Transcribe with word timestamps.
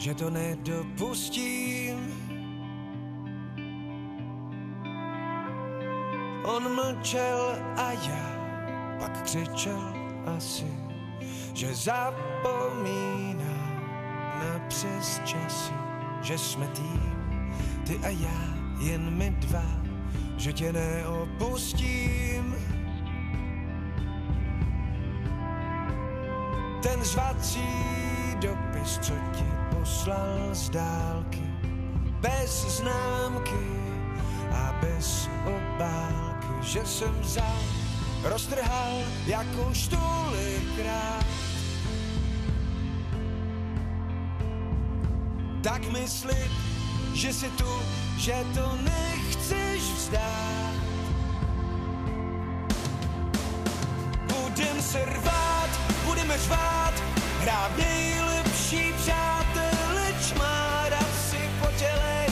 že 0.00 0.14
to 0.14 0.30
nedopustím. 0.30 1.98
On 6.44 6.74
mlčel 6.74 7.58
a 7.76 7.92
já 7.92 8.26
pak 8.98 9.22
křičel 9.22 9.94
asi, 10.36 10.72
že 11.54 11.74
zapomíná 11.74 13.56
na 14.40 14.58
přes 14.68 15.20
časy, 15.24 15.72
že 16.22 16.38
jsme 16.38 16.66
tým, 16.66 17.12
ty 17.86 17.96
a 17.96 18.08
já, 18.08 18.40
jen 18.80 19.10
my 19.10 19.30
dva, 19.30 19.66
že 20.36 20.52
tě 20.52 20.72
neopustím. 20.72 22.54
Ten 26.82 27.04
zvací 27.04 27.90
dopis, 28.80 28.98
co 29.02 29.12
ti 29.12 29.44
poslal 29.70 30.48
z 30.52 30.70
dálky, 30.70 31.44
bez 32.20 32.80
známky 32.80 33.66
a 34.52 34.74
bez 34.80 35.28
obálky, 35.44 36.54
že 36.60 36.86
jsem 36.86 37.20
vzal, 37.20 37.62
roztrhal 38.22 38.98
jak 39.26 39.46
už 39.70 39.88
tolikrát. 39.88 41.24
Tak 45.62 45.92
mysli, 45.92 46.50
že 47.14 47.32
si 47.32 47.48
tu, 47.50 47.68
že 48.18 48.44
to 48.54 48.78
nechceš 48.82 49.82
vzdát. 49.96 50.74
Budem 54.26 54.82
se 54.82 55.04
rvát, 55.04 55.70
budeme 56.04 56.38
řvát, 56.38 56.94
hrát 57.40 57.76
nejlepší 57.76 58.29
přátelé, 58.96 60.14
čmárat 60.28 61.14
si 61.30 61.50
po 61.60 61.66
těle, 61.78 62.26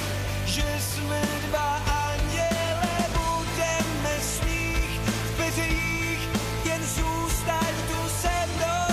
že 0.47 0.65
jsme 0.79 1.23
dva 1.49 1.77
anděle, 1.77 2.97
budeme 3.13 4.21
smích 4.21 5.01
v 5.01 5.37
peřejích, 5.37 6.29
jen 6.65 6.83
zůstaň 6.83 7.75
tu 7.89 8.09
se 8.09 8.47
mnou. 8.57 8.89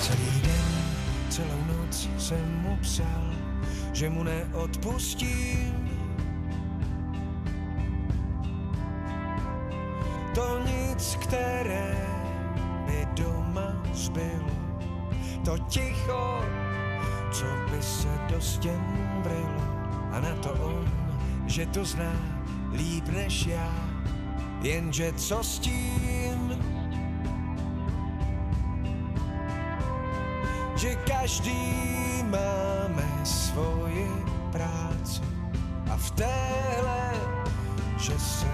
Celý 0.00 0.40
den, 0.40 0.74
celou 1.28 1.64
noc 1.66 2.08
jsem 2.18 2.60
mu 2.62 2.76
psal, 2.76 3.34
že 3.92 4.10
mu 4.10 4.22
neodpustím. 4.22 5.90
To 10.34 10.58
nic, 10.66 11.18
které 11.20 12.05
to 15.46 15.58
ticho, 15.70 16.42
co 17.30 17.46
by 17.70 17.82
se 17.82 18.08
do 18.28 18.40
stěn 18.40 18.82
vrylo. 19.22 19.62
A 20.12 20.20
na 20.20 20.34
to 20.42 20.50
on, 20.50 20.90
že 21.46 21.66
to 21.66 21.84
zná 21.84 22.12
líp 22.72 23.08
než 23.08 23.46
já, 23.46 23.70
jenže 24.62 25.12
co 25.12 25.42
s 25.42 25.58
tím? 25.58 26.62
že 30.76 30.94
každý 30.94 31.72
máme 32.22 33.08
svoji 33.24 34.10
práci 34.52 35.22
a 35.90 35.96
v 35.96 36.10
téhle, 36.10 37.12
že 37.96 38.18
se 38.18 38.46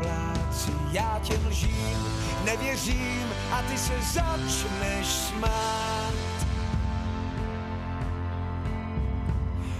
neuplácí. 0.00 0.72
Já 0.92 1.20
těm 1.22 1.46
lžím, 1.46 2.06
nevěřím 2.44 3.26
a 3.52 3.62
ty 3.62 3.78
se 3.78 3.92
začneš 4.12 5.06
smát. 5.06 6.14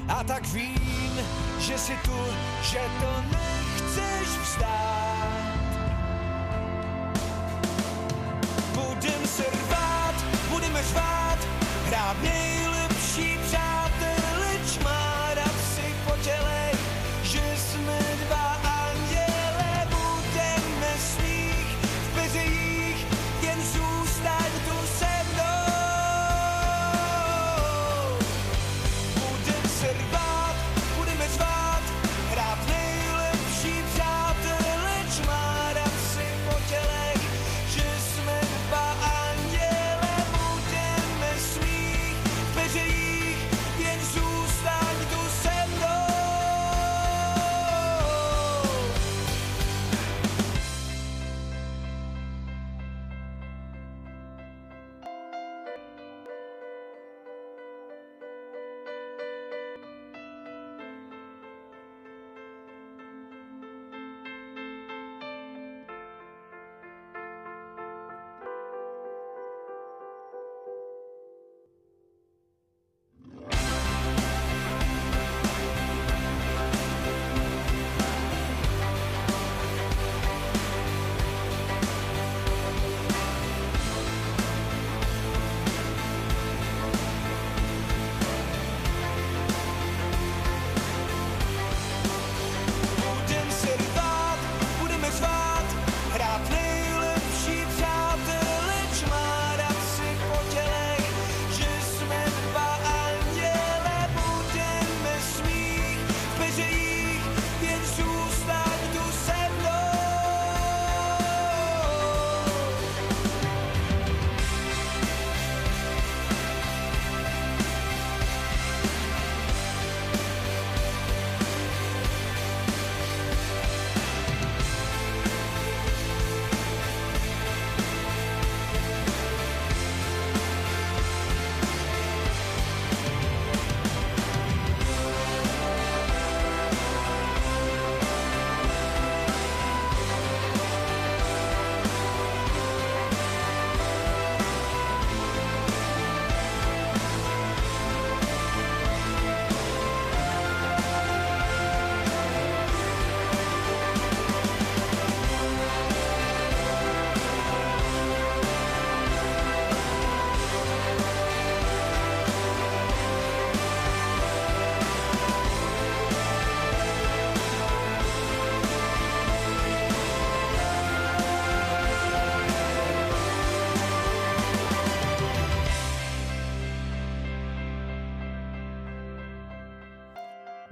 A 0.09 0.25
tak 0.25 0.47
vím, 0.47 1.21
že 1.59 1.79
si 1.79 1.93
tu, 2.05 2.19
že 2.63 2.81
to 3.01 3.23
nechceš 3.33 4.29
vzdát. 4.43 5.41
Budem 8.75 9.27
se 9.27 9.43
rvát, 9.43 10.15
budeme 10.51 10.83
řvát, 10.83 11.39
hrát 11.87 12.23
nejlepší 12.23 13.39
přátelé, 13.47 13.90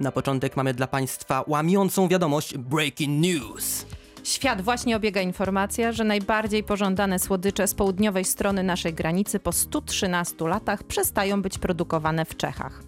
Na 0.09 0.13
początek 0.13 0.57
mamy 0.57 0.73
dla 0.73 0.87
Państwa 0.87 1.43
łamiącą 1.47 2.07
wiadomość 2.07 2.57
Breaking 2.57 3.21
News. 3.21 3.85
Świat 4.23 4.61
właśnie 4.61 4.95
obiega 4.95 5.21
informacja, 5.21 5.91
że 5.91 6.03
najbardziej 6.03 6.63
pożądane 6.63 7.19
słodycze 7.19 7.67
z 7.67 7.73
południowej 7.73 8.25
strony 8.25 8.63
naszej 8.63 8.93
granicy 8.93 9.39
po 9.39 9.51
113 9.51 10.47
latach 10.47 10.83
przestają 10.83 11.41
być 11.41 11.57
produkowane 11.57 12.25
w 12.25 12.37
Czechach. 12.37 12.83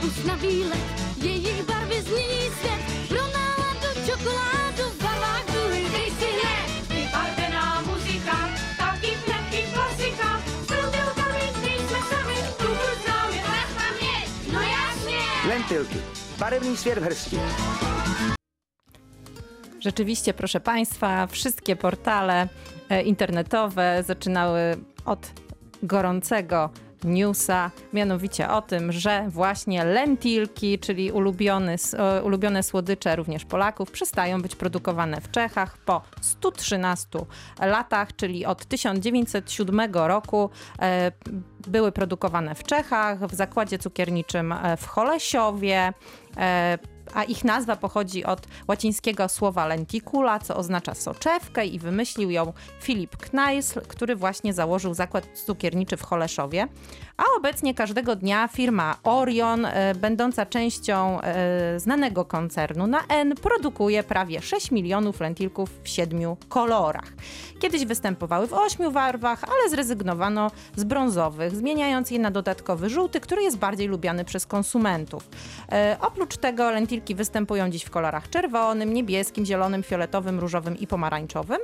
Pust 0.00 0.26
na 0.26 0.36
výlet, 0.36 0.87
Lentylki. 15.70 15.98
Barewný 16.40 16.76
svět. 16.76 16.98
Rzeczywiście, 19.80 20.34
proszę 20.34 20.60
Państwa, 20.60 21.26
wszystkie 21.26 21.76
portale 21.76 22.48
e, 22.88 23.02
internetowe 23.02 24.02
zaczynały 24.06 24.60
od 25.04 25.32
gorącego 25.82 26.70
newsa, 27.04 27.70
mianowicie 27.92 28.50
o 28.50 28.62
tym, 28.62 28.92
że 28.92 29.24
właśnie 29.28 29.84
lentilki, 29.84 30.78
czyli 30.78 31.12
ulubiony, 31.12 31.76
e, 31.98 32.22
ulubione 32.22 32.62
słodycze 32.62 33.16
również 33.16 33.44
Polaków, 33.44 33.90
przestają 33.90 34.42
być 34.42 34.56
produkowane 34.56 35.20
w 35.20 35.30
Czechach 35.30 35.78
po 35.78 36.02
113 36.20 37.08
latach, 37.60 38.16
czyli 38.16 38.46
od 38.46 38.66
1907 38.66 39.80
roku 39.92 40.50
e, 40.80 41.12
były 41.68 41.92
produkowane 41.92 42.54
w 42.54 42.62
Czechach, 42.62 43.26
w 43.26 43.34
zakładzie 43.34 43.78
cukierniczym 43.78 44.52
e, 44.52 44.76
w 44.76 44.86
Cholesiowie. 44.86 45.92
A 47.14 47.24
ich 47.24 47.44
nazwa 47.44 47.76
pochodzi 47.76 48.24
od 48.24 48.46
łacińskiego 48.68 49.28
słowa 49.28 49.66
lenticula, 49.66 50.38
co 50.38 50.56
oznacza 50.56 50.94
soczewkę 50.94 51.66
i 51.66 51.78
wymyślił 51.78 52.30
ją 52.30 52.52
Filip 52.80 53.16
Kneisl, 53.16 53.80
który 53.80 54.16
właśnie 54.16 54.52
założył 54.52 54.94
zakład 54.94 55.26
cukierniczy 55.46 55.96
w 55.96 56.02
Choleszowie. 56.02 56.68
A 57.16 57.22
obecnie 57.36 57.74
każdego 57.74 58.16
dnia 58.16 58.48
firma 58.48 58.96
Orion, 59.04 59.64
e, 59.64 59.94
będąca 59.94 60.46
częścią 60.46 61.20
e, 61.20 61.80
znanego 61.80 62.24
koncernu 62.24 62.86
na 62.86 63.00
N, 63.08 63.34
produkuje 63.34 64.02
prawie 64.02 64.42
6 64.42 64.70
milionów 64.70 65.20
lentilków 65.20 65.70
w 65.82 65.88
siedmiu 65.88 66.36
kolorach. 66.48 67.12
Kiedyś 67.60 67.84
występowały 67.84 68.46
w 68.46 68.52
ośmiu 68.52 68.90
barwach, 68.90 69.44
ale 69.44 69.70
zrezygnowano 69.70 70.50
z 70.76 70.84
brązowych, 70.84 71.56
zmieniając 71.56 72.10
je 72.10 72.18
na 72.18 72.30
dodatkowy 72.30 72.90
żółty, 72.90 73.20
który 73.20 73.42
jest 73.42 73.58
bardziej 73.58 73.88
lubiany 73.88 74.24
przez 74.24 74.46
konsumentów. 74.46 75.28
E, 75.72 75.96
oprócz 76.00 76.36
tego 76.36 76.70
lentilki 76.70 76.97
występują 77.14 77.70
dziś 77.70 77.84
w 77.84 77.90
kolorach 77.90 78.30
czerwonym, 78.30 78.94
niebieskim, 78.94 79.46
zielonym, 79.46 79.82
fioletowym, 79.82 80.40
różowym 80.40 80.78
i 80.78 80.86
pomarańczowym. 80.86 81.58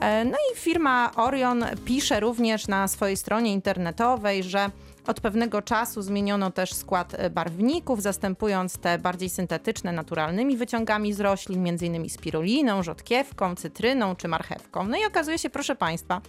E, 0.00 0.24
no 0.24 0.36
i 0.52 0.56
firma 0.56 1.12
Orion 1.16 1.64
pisze 1.84 2.20
również 2.20 2.68
na 2.68 2.88
swojej 2.88 3.16
stronie 3.16 3.52
internetowej, 3.52 4.42
że 4.42 4.70
od 5.08 5.20
pewnego 5.20 5.62
czasu 5.62 6.02
zmieniono 6.02 6.50
też 6.50 6.74
skład 6.74 7.14
e, 7.14 7.30
barwników, 7.30 8.02
zastępując 8.02 8.78
te 8.78 8.98
bardziej 8.98 9.28
syntetyczne 9.28 9.92
naturalnymi 9.92 10.56
wyciągami 10.56 11.12
z 11.12 11.20
roślin, 11.20 11.68
m.in. 11.68 12.10
spiruliną, 12.10 12.82
rzodkiewką, 12.82 13.54
cytryną 13.54 14.16
czy 14.16 14.28
marchewką. 14.28 14.84
No 14.84 14.96
i 14.96 15.04
okazuje 15.04 15.38
się, 15.38 15.50
proszę 15.50 15.76
Państwa, 15.76 16.20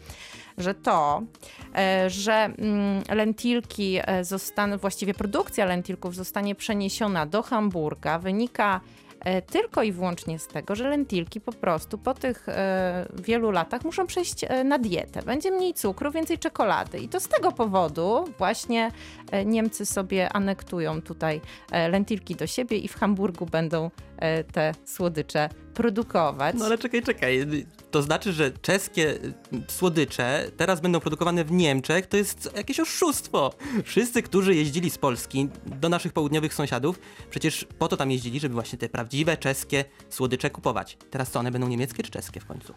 że 0.57 0.73
to, 0.73 1.21
e, 1.75 2.09
że 2.09 2.33
mm, 2.33 3.03
lentilki 3.09 3.99
e, 4.01 4.23
zostaną, 4.23 4.77
właściwie 4.77 5.13
produkcja 5.13 5.65
lentilków 5.65 6.15
zostanie 6.15 6.55
przeniesiona 6.55 7.25
do 7.25 7.43
Hamburga, 7.43 8.19
wynika 8.19 8.81
tylko 9.51 9.83
i 9.83 9.91
wyłącznie 9.91 10.39
z 10.39 10.47
tego, 10.47 10.75
że 10.75 10.89
lentilki 10.89 11.41
po 11.41 11.51
prostu 11.51 11.97
po 11.97 12.13
tych 12.13 12.49
e, 12.49 13.05
wielu 13.13 13.51
latach 13.51 13.83
muszą 13.83 14.07
przejść 14.07 14.45
e, 14.47 14.63
na 14.63 14.77
dietę. 14.77 15.21
Będzie 15.21 15.51
mniej 15.51 15.73
cukru, 15.73 16.11
więcej 16.11 16.37
czekolady. 16.37 16.99
I 16.99 17.09
to 17.09 17.19
z 17.19 17.27
tego 17.27 17.51
powodu 17.51 18.25
właśnie 18.37 18.91
e, 19.31 19.45
Niemcy 19.45 19.85
sobie 19.85 20.29
anektują 20.33 21.01
tutaj 21.01 21.41
e, 21.71 21.89
lentilki 21.89 22.35
do 22.35 22.47
siebie 22.47 22.77
i 22.77 22.87
w 22.87 22.95
Hamburgu 22.95 23.45
będą 23.45 23.91
e, 24.17 24.43
te 24.43 24.73
słodycze 24.85 25.49
produkować. 25.73 26.55
No 26.59 26.65
ale 26.65 26.77
czekaj, 26.77 27.01
czekaj. 27.01 27.47
To 27.91 28.01
znaczy, 28.01 28.33
że 28.33 28.51
czeskie 28.51 29.15
y, 29.15 29.33
słodycze 29.67 30.51
teraz 30.57 30.81
będą 30.81 30.99
produkowane 30.99 31.43
w 31.45 31.51
Niemczech, 31.51 32.07
to 32.07 32.17
jest 32.17 32.51
jakieś 32.55 32.79
oszustwo. 32.79 33.53
Wszyscy, 33.85 34.23
którzy 34.23 34.55
jeździli 34.55 34.89
z 34.89 34.97
Polski 34.97 35.49
do 35.65 35.89
naszych 35.89 36.13
południowych 36.13 36.53
sąsiadów, 36.53 36.99
przecież 37.29 37.67
po 37.79 37.87
to 37.87 37.97
tam 37.97 38.11
jeździli, 38.11 38.39
żeby 38.39 38.53
właśnie 38.53 38.79
te 38.79 38.89
prawdziwe 38.89 39.37
czeskie 39.37 39.85
słodycze 40.09 40.49
kupować. 40.49 40.97
Teraz 41.11 41.31
co, 41.31 41.39
one 41.39 41.51
będą 41.51 41.67
niemieckie 41.67 42.03
czy 42.03 42.11
czeskie 42.11 42.39
w 42.39 42.45
końcu? 42.45 42.73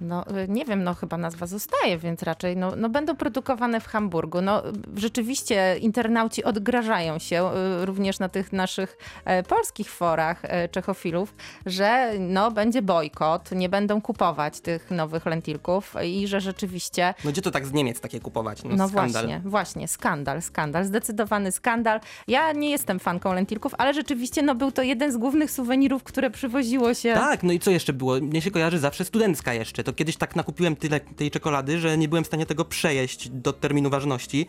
No 0.00 0.24
y, 0.44 0.48
nie 0.48 0.64
wiem, 0.64 0.84
no 0.84 0.94
chyba 0.94 1.16
nazwa 1.16 1.46
zostaje, 1.46 1.98
więc 1.98 2.22
raczej 2.22 2.56
no, 2.56 2.76
no 2.76 2.88
będą 2.88 3.16
produkowane 3.16 3.80
w 3.80 3.86
Hamburgu. 3.86 4.40
No 4.40 4.62
rzeczywiście 4.96 5.76
internauci 5.78 6.44
odgrażają 6.44 7.18
się 7.18 7.50
y, 7.82 7.86
również 7.86 8.18
na 8.18 8.28
tych 8.28 8.52
naszych 8.52 8.98
e, 9.24 9.42
polskich 9.42 9.90
forach 9.90 10.44
e, 10.44 10.68
czechofilów, 10.68 11.34
że 11.66 12.12
no 12.18 12.50
będzie 12.50 12.82
bojkot, 12.82 13.52
nie 13.52 13.68
będą 13.68 14.00
kupować 14.00 14.60
tych 14.60 14.90
nowych 14.90 15.26
lentilków 15.26 15.94
i 16.04 16.26
że 16.26 16.40
rzeczywiście 16.40 17.14
No 17.24 17.30
gdzie 17.30 17.42
to 17.42 17.50
tak 17.50 17.66
z 17.66 17.72
Niemiec 17.72 18.00
takie 18.00 18.20
kupować? 18.20 18.64
No, 18.64 18.76
no 18.76 18.88
właśnie, 18.88 19.40
właśnie, 19.44 19.88
skandal, 19.88 20.42
skandal, 20.42 20.84
zdecydowany 20.84 21.52
skandal. 21.52 22.00
Ja 22.28 22.52
nie 22.52 22.70
jestem 22.70 22.98
fanką 22.98 23.34
lentilków, 23.34 23.74
ale 23.78 23.94
rzeczywiście 23.94 24.42
no, 24.42 24.54
był 24.54 24.72
to 24.72 24.82
jeden 24.82 25.12
z 25.12 25.16
głównych 25.16 25.50
suwenirów, 25.50 26.02
które 26.02 26.30
przywoziło 26.30 26.94
się. 26.94 27.14
Tak, 27.14 27.42
no 27.42 27.52
i 27.52 27.58
co 27.58 27.70
jeszcze 27.70 27.92
było? 27.92 28.20
Mnie 28.20 28.42
się 28.42 28.50
kojarzy 28.50 28.78
zawsze 28.78 29.04
studencka 29.04 29.54
jeszcze. 29.54 29.79
To 29.84 29.92
kiedyś 29.92 30.16
tak 30.16 30.36
nakupiłem 30.36 30.76
tyle 30.76 31.00
tej 31.00 31.30
czekolady, 31.30 31.80
że 31.80 31.98
nie 31.98 32.08
byłem 32.08 32.24
w 32.24 32.26
stanie 32.26 32.46
tego 32.46 32.64
przejeść 32.64 33.28
do 33.28 33.52
terminu 33.52 33.90
ważności. 33.90 34.46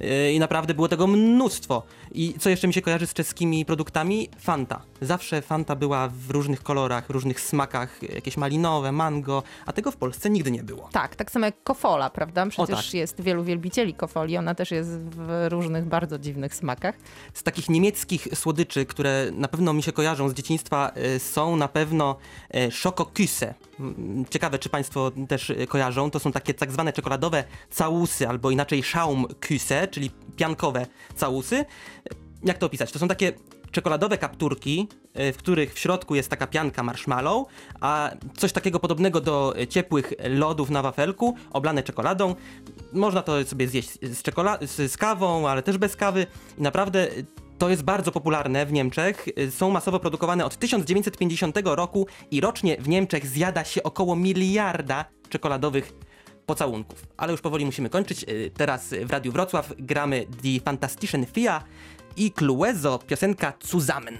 Yy, 0.00 0.32
I 0.32 0.38
naprawdę 0.38 0.74
było 0.74 0.88
tego 0.88 1.06
mnóstwo. 1.06 1.82
I 2.12 2.34
co 2.38 2.50
jeszcze 2.50 2.68
mi 2.68 2.74
się 2.74 2.82
kojarzy 2.82 3.06
z 3.06 3.14
czeskimi 3.14 3.64
produktami? 3.64 4.28
Fanta. 4.38 4.82
Zawsze 5.00 5.42
Fanta 5.42 5.76
była 5.76 6.08
w 6.08 6.30
różnych 6.30 6.62
kolorach, 6.62 7.10
różnych 7.10 7.40
smakach, 7.40 8.02
jakieś 8.02 8.36
malinowe, 8.36 8.92
mango, 8.92 9.42
a 9.66 9.72
tego 9.72 9.90
w 9.90 9.96
Polsce 9.96 10.30
nigdy 10.30 10.50
nie 10.50 10.62
było. 10.62 10.88
Tak, 10.92 11.16
tak 11.16 11.30
samo 11.30 11.46
jak 11.46 11.62
kofola, 11.62 12.10
prawda? 12.10 12.46
Przecież 12.46 12.86
tak. 12.86 12.94
jest 12.94 13.20
wielu 13.20 13.44
wielbicieli 13.44 13.94
kofoli, 13.94 14.36
ona 14.36 14.54
też 14.54 14.70
jest 14.70 14.90
w 14.90 15.46
różnych 15.48 15.84
bardzo 15.84 16.18
dziwnych 16.18 16.54
smakach. 16.54 16.94
Z 17.34 17.42
takich 17.42 17.68
niemieckich 17.68 18.28
słodyczy, 18.34 18.86
które 18.86 19.30
na 19.32 19.48
pewno 19.48 19.72
mi 19.72 19.82
się 19.82 19.92
kojarzą 19.92 20.28
z 20.28 20.34
dzieciństwa, 20.34 20.92
y, 21.16 21.18
są 21.18 21.56
na 21.56 21.68
pewno 21.68 22.16
y, 22.54 22.70
Schokoküsse. 22.70 23.46
Mm, 23.46 23.69
Ciekawe, 24.30 24.58
czy 24.58 24.68
Państwo 24.68 25.12
też 25.28 25.50
y, 25.50 25.66
kojarzą. 25.66 26.10
To 26.10 26.20
są 26.20 26.32
takie 26.32 26.54
tak 26.54 26.72
zwane 26.72 26.92
czekoladowe 26.92 27.44
całusy, 27.70 28.28
albo 28.28 28.50
inaczej 28.50 28.82
Schaumküsse, 28.82 29.88
czyli 29.90 30.10
piankowe 30.36 30.86
całusy. 31.14 31.64
Jak 32.44 32.58
to 32.58 32.66
opisać? 32.66 32.92
To 32.92 32.98
są 32.98 33.08
takie 33.08 33.32
czekoladowe 33.70 34.18
kapturki, 34.18 34.88
y, 35.20 35.32
w 35.32 35.36
których 35.36 35.74
w 35.74 35.78
środku 35.78 36.14
jest 36.14 36.28
taka 36.28 36.46
pianka 36.46 36.82
marshmallow, 36.82 37.48
a 37.80 38.10
coś 38.36 38.52
takiego 38.52 38.80
podobnego 38.80 39.20
do 39.20 39.60
y, 39.60 39.66
ciepłych 39.66 40.12
lodów 40.28 40.70
na 40.70 40.82
wafelku, 40.82 41.36
oblane 41.50 41.82
czekoladą. 41.82 42.34
Można 42.92 43.22
to 43.22 43.44
sobie 43.44 43.68
zjeść 43.68 43.98
z, 44.02 44.90
z, 44.90 44.96
kawą, 44.96 45.48
ale 45.48 45.62
też 45.62 45.78
bez 45.78 45.96
kawy. 45.96 46.26
I 46.58 46.62
naprawdę 46.62 47.08
to 47.60 47.68
jest 47.70 47.82
bardzo 47.82 48.12
popularne 48.12 48.66
w 48.66 48.72
Niemczech. 48.72 49.28
Y, 49.38 49.50
Są 49.50 49.70
masowo 49.70 50.00
produkowane 50.00 50.44
od 50.44 50.56
1950 50.56 51.56
roku 51.64 52.06
i 52.30 52.40
rocznie 52.40 52.76
w 52.76 52.88
Niemczech 52.88 53.26
zjada 53.26 53.64
się 53.64 53.82
około 53.82 54.16
miliarda 54.16 55.04
czekoladowych 55.28 55.92
pocałunków. 56.46 57.06
Ale 57.16 57.32
już 57.32 57.40
powoli 57.40 57.66
musimy 57.66 57.90
kończyć. 57.90 58.24
Y, 58.28 58.50
Teraz 58.56 58.94
w 59.04 59.10
Radiu 59.10 59.32
Wrocław 59.32 59.72
gramy 59.78 60.26
Die 60.42 60.60
Fantastischen 60.60 61.26
Vier 61.34 61.60
i 62.16 62.32
Clueso, 62.32 62.98
piosenka 62.98 63.52
Zusammen. 63.64 64.18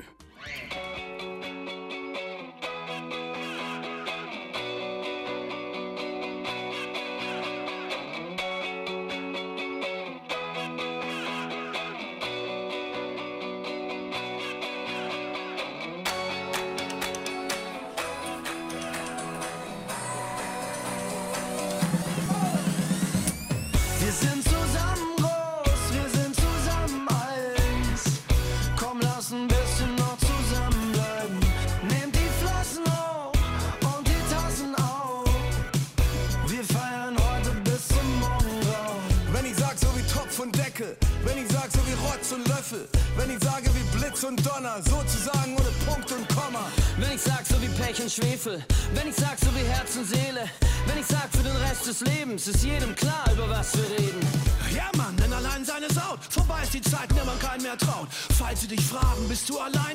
Falls 58.50 58.62
sie 58.62 58.66
dich 58.66 58.84
fragen, 58.84 59.28
bist 59.28 59.48
du 59.48 59.60
allein 59.60 59.89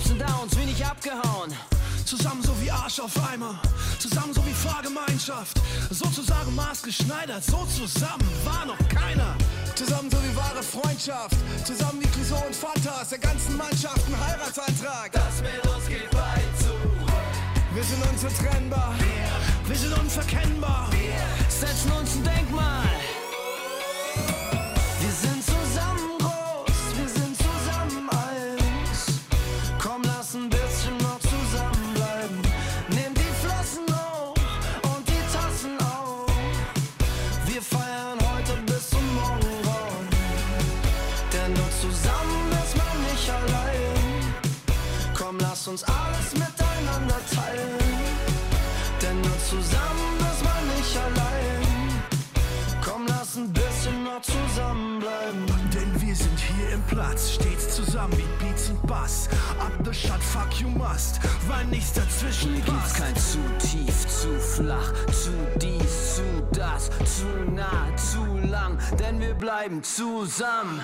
Ups 0.00 0.10
und 0.10 0.20
Downs, 0.20 0.56
wenig 0.56 0.84
abgehauen. 0.84 1.52
Zusammen 2.04 2.42
so 2.42 2.52
wie 2.60 2.70
Arsch 2.70 3.00
auf 3.00 3.12
Eimer. 3.30 3.60
Zusammen 3.98 4.32
so 4.32 4.44
wie 4.46 4.52
Fahrgemeinschaft. 4.52 5.60
Sozusagen 5.90 6.54
maßgeschneidert. 6.54 7.44
So 7.44 7.66
zusammen 7.66 8.26
war 8.44 8.64
noch 8.64 8.78
keiner. 8.88 9.36
Zusammen 9.74 10.10
so 10.10 10.16
wie 10.22 10.34
wahre 10.34 10.62
Freundschaft. 10.62 11.36
Zusammen 11.64 12.00
wie 12.00 12.08
Clouseau 12.08 12.42
und 12.46 12.56
Fanta. 12.56 13.04
Der 13.10 13.18
ganzen 13.18 13.56
Mannschaft 13.56 14.00
ein 14.08 14.26
Heiratsantrag. 14.26 15.12
Das 15.12 15.42
mit 15.42 15.74
uns 15.74 15.86
geht 15.86 16.14
weit 16.14 16.58
zu. 16.58 16.72
Wir 17.74 17.84
sind 17.84 18.02
unzertrennbar. 18.10 18.94
Wir 19.66 19.76
sind 19.76 19.98
unverkennbar. 19.98 20.90
Setzen 21.48 21.92
uns 21.92 22.14
ein 22.16 22.24
Denkmal. 22.24 22.99
Uns 45.70 45.84
alles 45.84 46.32
miteinander 46.32 47.20
teilen. 47.32 47.78
Denn 49.00 49.20
nur 49.20 49.38
zusammen 49.38 50.16
ist 50.32 50.44
man 50.44 50.76
nicht 50.76 50.96
allein. 50.96 52.02
Komm, 52.84 53.06
lass 53.06 53.36
ein 53.36 53.52
bisschen 53.52 54.02
noch 54.02 54.20
zusammenbleiben. 54.20 55.46
Denn 55.72 56.00
wir 56.00 56.16
sind 56.16 56.38
hier 56.38 56.70
im 56.74 56.82
Platz, 56.82 57.34
stets 57.34 57.76
zusammen 57.76 58.14
wie 58.18 58.44
Beats 58.44 58.70
und 58.70 58.84
Bass. 58.86 59.28
Up 59.60 59.72
the 59.84 59.94
shot, 59.94 60.20
fuck 60.20 60.52
you 60.60 60.68
must, 60.68 61.20
weil 61.46 61.64
nichts 61.66 61.92
dazwischen 61.92 62.54
Hier 62.54 62.64
gibt's 62.64 62.92
passt. 62.92 62.96
kein 62.96 63.16
zu 63.16 63.38
tief, 63.58 64.06
zu 64.08 64.40
flach, 64.40 64.92
zu 65.12 65.30
dies, 65.60 66.16
zu 66.16 66.22
das, 66.52 66.90
zu 67.04 67.26
nah, 67.54 67.86
zu 67.96 68.24
lang, 68.48 68.76
denn 68.98 69.20
wir 69.20 69.34
bleiben 69.34 69.82
zusammen. 69.84 70.80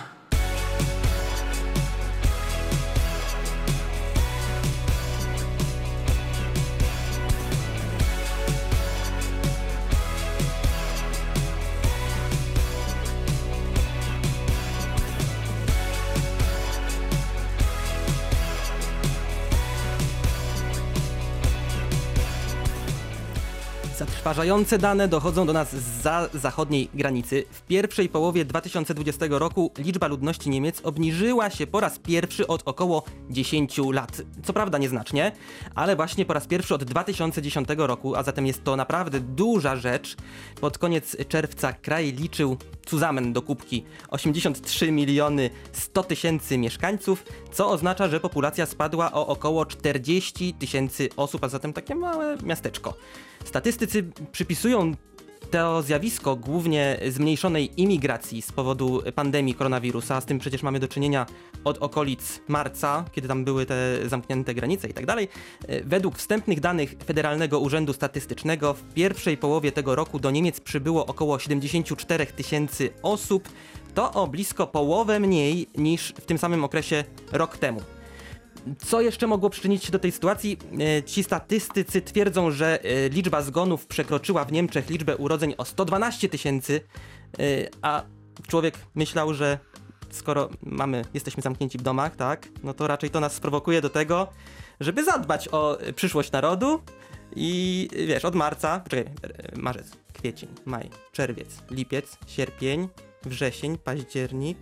Zatrważające 23.99 24.79
dane 24.79 25.09
dochodzą 25.09 25.47
do 25.47 25.53
nas 25.53 25.75
za 26.03 26.29
zachodniej 26.35 26.89
granicy. 26.95 27.45
W 27.51 27.63
pierwszej 27.63 28.09
połowie 28.09 28.45
2020 28.45 29.27
roku 29.31 29.73
liczba 29.79 30.07
ludności 30.07 30.51
Niemiec 30.51 30.81
obniżyła 30.85 31.51
się 31.51 31.67
po 31.67 31.81
raz 31.81 31.99
pierwszy 31.99 32.47
od 32.47 32.63
około 32.65 33.03
10 33.31 33.79
lat. 33.93 34.23
Co 34.45 34.53
prawda 34.53 34.79
nieznacznie, 34.79 35.33
ale 35.75 35.97
właśnie 35.97 36.25
po 36.25 36.33
raz 36.33 36.47
pierwszy 36.47 36.75
od 36.75 36.85
2010 36.85 37.69
roku, 37.77 38.17
a 38.17 38.23
zatem 38.23 38.47
jest 38.47 38.65
to 38.65 38.77
naprawdę 38.77 39.21
duża 39.21 39.77
rzecz. 39.77 40.17
Pod 40.61 40.79
koniec 40.79 41.17
czerwca 41.29 41.73
kraj 41.73 42.13
liczył 42.13 42.57
zusammen 42.89 43.33
do 43.33 43.43
kubki 43.43 43.85
83 44.11 44.93
miliony 44.93 45.51
100 45.73 46.03
tysięcy 46.03 46.59
mieszkańców, 46.59 47.25
co 47.53 47.71
oznacza, 47.71 48.09
że 48.09 48.21
populacja 48.21 48.67
spadła 48.67 49.13
o 49.13 49.27
około 49.27 49.67
40 49.67 50.55
tysięcy 50.55 51.09
osób, 51.17 51.45
a 51.45 51.49
zatem 51.49 51.73
takie 51.73 51.95
małe 51.95 52.37
miasteczko. 52.43 52.95
Statystycy 53.47 54.05
przypisują 54.33 54.95
to 55.51 55.83
zjawisko 55.83 56.37
głównie 56.37 57.01
zmniejszonej 57.09 57.81
imigracji 57.81 58.43
z 58.43 58.53
powodu 58.53 59.03
pandemii 59.15 59.55
koronawirusa, 59.55 60.21
z 60.21 60.25
tym 60.25 60.39
przecież 60.39 60.63
mamy 60.63 60.81
do 60.81 60.89
czynienia 60.89 61.27
od 61.65 61.79
okolic 61.79 62.41
marca, 62.49 63.05
kiedy 63.13 63.29
tam 63.29 63.45
były 63.45 63.67
te 63.67 64.09
zamknięte 64.09 64.55
granice 64.55 64.89
i 64.89 64.95
tak 64.95 65.07
dalej. 65.07 65.29
Według 65.85 66.19
wstępnych 66.19 66.61
danych 66.61 66.95
Federalnego 67.05 67.61
Urzędu 67.61 67.93
Statystycznego 67.93 68.75
w 68.75 68.83
pierwszej 68.95 69.37
połowie 69.37 69.73
tego 69.73 69.95
roku 69.95 70.19
do 70.19 70.31
Niemiec 70.31 70.61
przybyło 70.61 71.07
około 71.07 71.39
74 71.39 72.27
tysięcy 72.27 72.91
osób, 73.03 73.49
to 73.95 74.13
o 74.13 74.27
blisko 74.27 74.67
połowę 74.67 75.21
mniej 75.21 75.67
niż 75.77 76.15
w 76.21 76.27
tym 76.27 76.39
samym 76.39 76.65
okresie 76.65 77.05
rok 77.33 77.59
temu. 77.59 77.81
Co 78.79 79.01
jeszcze 79.01 79.27
mogło 79.27 79.51
przyczynić 79.51 79.85
się 79.85 79.93
do 79.93 79.99
tej 79.99 80.13
sytuacji? 80.13 80.59
E, 80.81 81.03
Ci 81.03 81.25
statystycy 81.25 82.03
twierdzą, 82.03 82.51
że 82.51 82.85
e, 82.85 83.09
liczba 83.09 83.43
zgonów 83.43 83.87
przekroczyła 83.87 84.45
w 84.45 84.53
Niemczech 84.53 84.91
liczbę 84.91 85.17
urodzeń 85.17 85.55
o 85.59 85.65
112 85.65 86.29
tysięcy, 86.29 86.81
e, 87.39 87.43
a 87.83 88.03
człowiek 88.49 88.79
myślał, 88.95 89.35
że 89.35 89.59
skoro 90.11 90.49
mamy, 90.63 91.05
jesteśmy 91.15 91.43
zamknięci 91.43 91.79
w 91.79 91.83
domach, 91.83 92.17
tak, 92.17 92.49
no 92.63 92.75
to 92.75 92.87
raczej 92.87 93.11
to 93.11 93.21
nas 93.21 93.33
sprowokuje 93.33 93.81
do 93.81 93.91
tego, 93.91 94.29
żeby 94.81 95.05
zadbać 95.05 95.49
o 95.49 95.79
przyszłość 95.97 96.33
narodu 96.33 96.83
i 97.37 97.89
wiesz, 98.07 98.25
od 98.25 98.35
marca, 98.35 98.85
czekaj, 98.89 99.15
marzec, 99.57 99.91
kwiecień, 100.13 100.49
maj, 100.65 100.91
czerwiec, 101.13 101.63
lipiec, 101.71 102.19
sierpień, 102.27 102.89
wrzesień, 103.25 103.79
październik, 103.79 104.59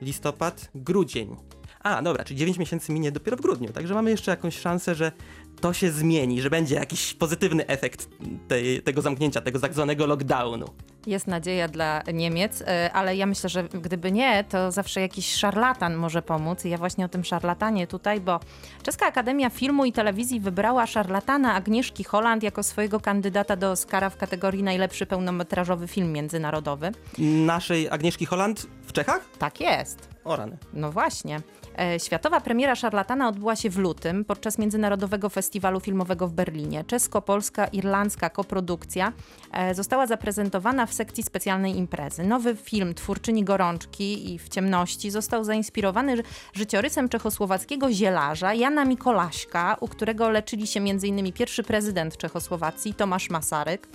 listopad, 0.00 0.70
grudzień. 0.74 1.36
A, 1.82 2.02
dobra, 2.02 2.24
czyli 2.24 2.38
9 2.38 2.58
miesięcy 2.58 2.92
minie 2.92 3.12
dopiero 3.12 3.36
w 3.36 3.40
grudniu, 3.40 3.68
także 3.72 3.94
mamy 3.94 4.10
jeszcze 4.10 4.30
jakąś 4.30 4.58
szansę, 4.58 4.94
że 4.94 5.12
to 5.60 5.72
się 5.72 5.90
zmieni, 5.90 6.40
że 6.40 6.50
będzie 6.50 6.74
jakiś 6.74 7.14
pozytywny 7.14 7.66
efekt 7.66 8.08
tej, 8.48 8.82
tego 8.82 9.02
zamknięcia, 9.02 9.40
tego 9.40 9.60
tak 9.60 9.74
zwanego 9.74 10.06
lockdownu. 10.06 10.66
Jest 11.06 11.26
nadzieja 11.26 11.68
dla 11.68 12.02
Niemiec, 12.14 12.62
e, 12.62 12.92
ale 12.92 13.16
ja 13.16 13.26
myślę, 13.26 13.50
że 13.50 13.64
gdyby 13.64 14.12
nie, 14.12 14.44
to 14.44 14.72
zawsze 14.72 15.00
jakiś 15.00 15.34
szarlatan 15.34 15.94
może 15.94 16.22
pomóc. 16.22 16.64
I 16.64 16.70
ja 16.70 16.78
właśnie 16.78 17.04
o 17.04 17.08
tym 17.08 17.24
szarlatanie 17.24 17.86
tutaj, 17.86 18.20
bo 18.20 18.40
Czeska 18.82 19.06
Akademia 19.06 19.50
Filmu 19.50 19.84
i 19.84 19.92
Telewizji 19.92 20.40
wybrała 20.40 20.86
szarlatana 20.86 21.54
Agnieszki 21.54 22.04
Holland 22.04 22.42
jako 22.42 22.62
swojego 22.62 23.00
kandydata 23.00 23.56
do 23.56 23.70
Oscara 23.70 24.10
w 24.10 24.16
kategorii 24.16 24.62
najlepszy 24.62 25.06
pełnometrażowy 25.06 25.88
film 25.88 26.12
międzynarodowy. 26.12 26.92
Naszej 27.18 27.90
Agnieszki 27.90 28.26
Holland 28.26 28.66
w 28.86 28.92
Czechach? 28.92 29.24
Tak 29.38 29.60
jest. 29.60 30.08
O 30.24 30.36
rany. 30.36 30.58
No 30.72 30.92
właśnie. 30.92 31.40
E, 31.78 32.00
Światowa 32.00 32.40
premiera 32.40 32.74
Szarlatana 32.74 33.28
odbyła 33.28 33.56
się 33.56 33.70
w 33.70 33.78
lutym 33.78 34.24
podczas 34.24 34.58
Międzynarodowego 34.58 35.28
Festiwalu 35.28 35.80
Filmowego 35.80 36.28
w 36.28 36.32
Berlinie. 36.32 36.84
Czesko-polska-irlandzka 36.84 38.30
koprodukcja 38.30 39.12
e, 39.52 39.74
została 39.74 40.06
zaprezentowana 40.06 40.86
w 40.86 40.92
sekcji 40.92 41.22
specjalnej 41.22 41.76
imprezy. 41.76 42.24
Nowy 42.24 42.56
film 42.56 42.94
twórczyni 42.94 43.44
Gorączki 43.44 44.34
i 44.34 44.38
W 44.38 44.48
ciemności 44.48 45.10
został 45.10 45.44
zainspirowany 45.44 46.16
ży- 46.16 46.22
życiorysem 46.52 47.08
czechosłowackiego 47.08 47.92
zielarza 47.92 48.54
Jana 48.54 48.84
Mikolaśka, 48.84 49.76
u 49.80 49.88
którego 49.88 50.30
leczyli 50.30 50.66
się 50.66 50.80
m.in. 50.80 51.32
pierwszy 51.32 51.62
prezydent 51.62 52.16
Czechosłowacji 52.16 52.94
Tomasz 52.94 53.30
Masaryk, 53.30 53.88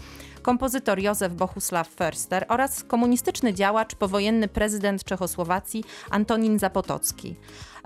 kompozytor 0.46 1.00
Józef 1.00 1.34
Bohusław 1.34 1.88
Förster 1.88 2.46
oraz 2.50 2.84
komunistyczny 2.84 3.54
działacz, 3.54 3.96
powojenny 3.96 4.48
prezydent 4.48 5.04
Czechosłowacji 5.04 5.84
Antonin 6.10 6.60
Zapotocki. 6.60 7.36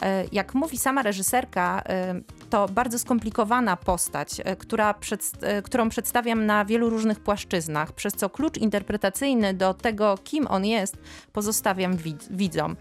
E, 0.01 0.25
Jak 0.31 0.53
mówi 0.53 0.77
sama 0.77 1.03
reżyserka, 1.03 1.81
e, 1.89 2.21
to 2.49 2.67
bardzo 2.67 2.99
skomplikowana 2.99 3.77
postać, 3.77 4.29
e, 4.43 4.55
która 4.55 4.93
przed, 4.93 5.31
którą 5.63 5.89
przedstawiam 5.89 6.45
na 6.45 6.65
wielu 6.65 6.89
różnych 6.89 7.19
płaszczyznach, 7.19 7.91
przez 7.91 8.13
co 8.13 8.29
klucz 8.29 8.57
interpretacyjny 8.57 9.53
do 9.53 9.73
tego, 9.73 10.17
kim 10.23 10.47
on 10.47 10.65
jest, 10.65 10.97
pozostawiam 11.33 11.97
widz, 11.97 12.27
widzom. 12.29 12.75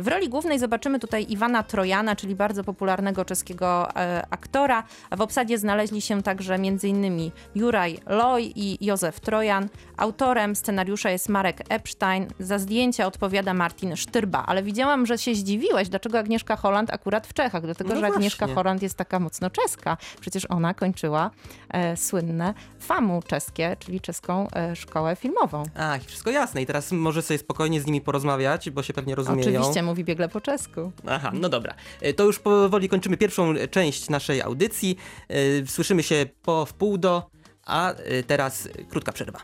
W 0.00 0.08
roli 0.08 0.28
głównej 0.28 0.58
zobaczymy 0.58 0.98
tutaj 0.98 1.26
Iwana 1.28 1.62
Trojana, 1.62 2.16
czyli 2.16 2.34
bardzo 2.34 2.64
popularnego 2.64 3.24
czeskiego 3.24 3.88
aktora, 4.30 4.82
w 5.16 5.20
obsadzie 5.20 5.58
znaleźli 5.58 6.00
się 6.00 6.22
także 6.22 6.54
m.in. 6.54 7.30
Juraj 7.54 7.98
Loj 8.06 8.52
i 8.56 8.86
Józef 8.86 9.20
Trojan. 9.20 9.68
Autorem 9.96 10.56
scenariusza 10.56 11.10
jest 11.10 11.28
Marek 11.28 11.62
Epstein, 11.68 12.26
za 12.38 12.58
zdjęcia 12.58 13.06
odpowiada 13.06 13.54
Martin 13.54 13.96
Sztyrba, 13.96 14.44
ale 14.46 14.62
widziałam, 14.62 15.06
że 15.06 15.18
się 15.18 15.34
zdziwiłeś, 15.34 15.88
dlaczego 15.88 16.18
Agnieszka 16.18 16.49
Holland 16.56 16.90
akurat 16.94 17.26
w 17.26 17.32
Czechach, 17.32 17.62
dlatego 17.62 17.94
No 17.94 18.00
że 18.00 18.06
Agnieszka 18.06 18.46
właśnie. 18.46 18.54
Holland 18.54 18.82
jest 18.82 18.94
taka 18.96 19.18
mocno 19.20 19.50
czeska. 19.50 19.96
Przecież 20.20 20.46
ona 20.50 20.74
kończyła 20.74 21.30
e, 21.68 21.96
słynne 21.96 22.54
FAMU 22.80 23.22
czeskie, 23.26 23.76
czyli 23.78 24.00
czeską 24.00 24.48
e, 24.50 24.76
szkołę 24.76 25.16
filmową. 25.16 25.62
Ach, 25.76 26.02
wszystko 26.02 26.30
jasne 26.30 26.62
i 26.62 26.66
teraz 26.66 26.92
może 26.92 27.22
sobie 27.22 27.38
spokojnie 27.38 27.80
z 27.80 27.86
nimi 27.86 28.00
porozmawiać, 28.00 28.70
bo 28.70 28.82
się 28.82 28.92
pewnie 28.92 29.14
rozumieją. 29.14 29.60
Oczywiście 29.60 29.82
mówi 29.82 30.04
biegle 30.04 30.28
po 30.28 30.40
czesku. 30.40 30.92
Aha, 31.08 31.30
no 31.34 31.48
dobra. 31.48 31.74
E, 32.00 32.12
To 32.14 32.24
już 32.24 32.38
powoli 32.38 32.88
kończymy 32.88 33.16
pierwszą 33.16 33.54
część 33.70 34.08
naszej 34.08 34.42
audycji. 34.42 34.96
E, 35.28 35.66
Słyszymy 35.66 36.02
się 36.02 36.26
po 36.42 36.66
wpół 36.66 36.98
do, 36.98 37.30
a 37.66 37.92
e, 37.92 38.22
teraz 38.22 38.66
e, 38.66 38.84
krótka 38.84 39.12
przerwa. 39.12 39.38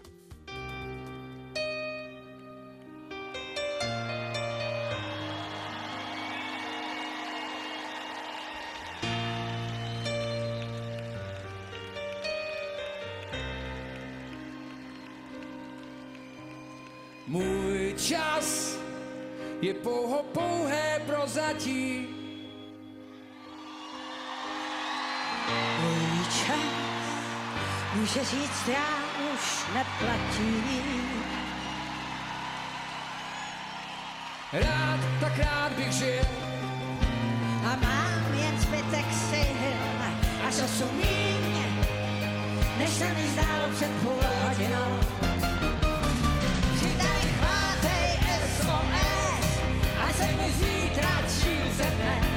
Pouho 19.86 20.22
pouhé 20.34 21.00
prozatí. 21.06 22.06
Můj 25.80 26.24
čas, 26.26 26.74
může 27.94 28.24
říct, 28.24 28.68
já 28.68 28.90
už 29.34 29.64
neplatí. 29.74 30.52
Rád, 34.52 35.00
tak 35.20 35.38
rád 35.38 35.72
bych 35.72 35.92
žil, 35.92 36.24
A 37.64 37.76
mám 37.76 38.34
jen 38.34 38.60
zbytek 38.60 39.06
sil, 39.28 39.56
a 40.48 40.50
co 40.50 40.68
jsou 40.68 40.92
míň, 40.92 41.66
než 42.78 42.90
se 42.90 43.04
mi 43.04 43.28
zdálo 43.28 43.68
před 43.74 43.90
půl 44.02 44.20
hodinou. 44.44 45.25
Se 50.16 50.24
mi 50.24 50.50
dnes. 50.94 51.44
Zbav 51.76 52.35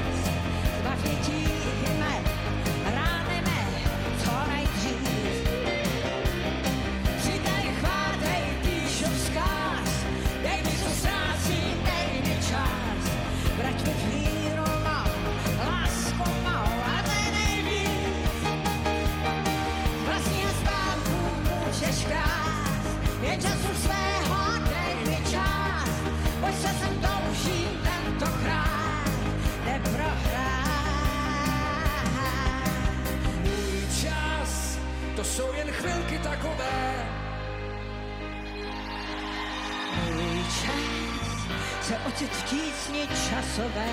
časové. 43.59 43.85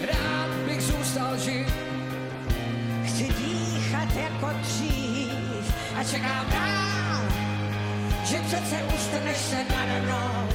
Rád 0.00 0.50
bych 0.66 0.82
zůstal 0.82 1.38
žít, 1.38 1.66
Chci 3.04 3.24
dýchat 3.24 4.08
jako 4.16 4.48
dřív 4.60 5.74
a 6.00 6.04
čekám 6.04 6.46
dál, 6.50 7.22
že 8.24 8.38
přece 8.40 8.82
ustaneš 8.96 9.36
se 9.36 9.56
nade 9.56 10.00
mnou. 10.00 10.47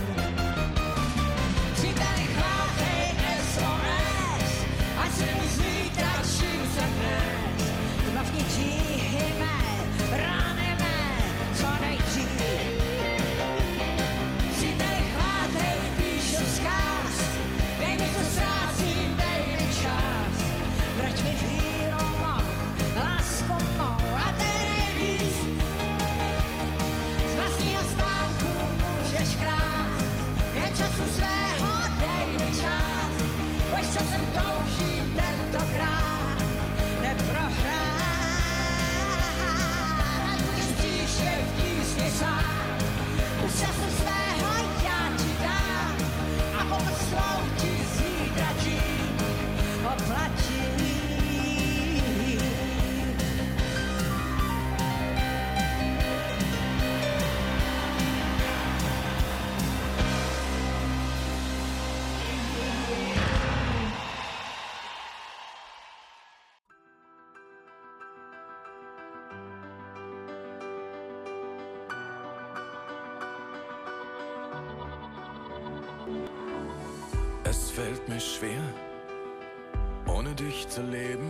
Dich 80.45 80.67
zu 80.67 80.81
leben. 80.81 81.29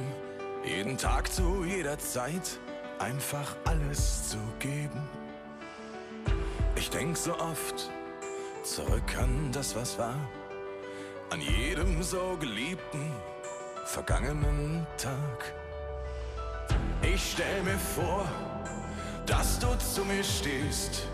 Jeden 0.65 0.97
Tag 0.97 1.31
zu 1.31 1.63
jeder 1.65 1.97
Zeit 1.99 2.59
einfach 2.99 3.55
alles 3.65 4.29
zu 4.29 4.37
geben. 4.59 5.01
Ich 6.75 6.89
denk 6.89 7.17
so 7.17 7.37
oft 7.37 7.91
zurück 8.63 9.17
an 9.19 9.51
das, 9.51 9.75
was 9.75 9.97
war. 9.99 10.15
An 11.29 11.41
jedem 11.41 12.01
so 12.01 12.37
geliebten, 12.39 13.11
vergangenen 13.85 14.87
Tag. 14.97 15.53
Ich 17.01 17.33
stell 17.33 17.61
mir 17.63 17.77
vor, 17.77 18.25
dass 19.25 19.59
du 19.59 19.67
zu 19.77 20.05
mir 20.05 20.23
stehst 20.23 21.07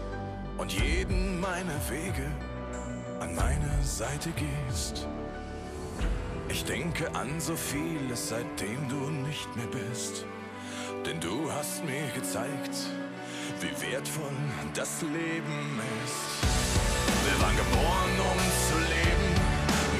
und 0.58 0.72
jeden 0.72 1.40
meiner 1.40 1.80
Wege 1.90 2.30
an 3.20 3.36
meine 3.36 3.84
Seite 3.84 4.30
gehst. 4.32 5.08
Ich 6.52 6.66
denke 6.66 7.14
an 7.14 7.40
so 7.40 7.56
vieles, 7.56 8.30
seitdem 8.30 8.90
du 8.90 9.10
nicht 9.28 9.56
mehr 9.56 9.68
bist. 9.68 10.26
Denn 11.06 11.20
du 11.20 11.52
hast 11.52 11.86
mir 11.86 12.10
gezeigt, 12.16 12.76
wie 13.62 13.74
wertvoll 13.92 14.34
das 14.74 15.02
Leben 15.04 15.80
ist. 16.04 16.42
Wir 17.26 17.38
waren 17.42 17.56
geboren, 17.56 18.14
um 18.18 18.40
zu 18.66 18.78
leben, 18.82 19.30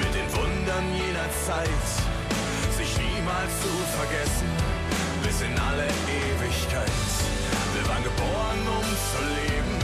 mit 0.02 0.12
den 0.12 0.28
Wundern 0.34 0.86
jener 0.92 1.30
Zeit. 1.46 1.86
Sich 2.76 2.98
niemals 2.98 3.52
zu 3.62 3.72
vergessen, 3.94 4.50
bis 5.22 5.40
in 5.42 5.54
alle 5.54 5.86
Ewigkeit. 5.86 7.10
Wir 7.74 7.86
waren 7.88 8.02
geboren, 8.02 8.62
um 8.66 8.88
zu 9.12 9.22
leben, 9.38 9.74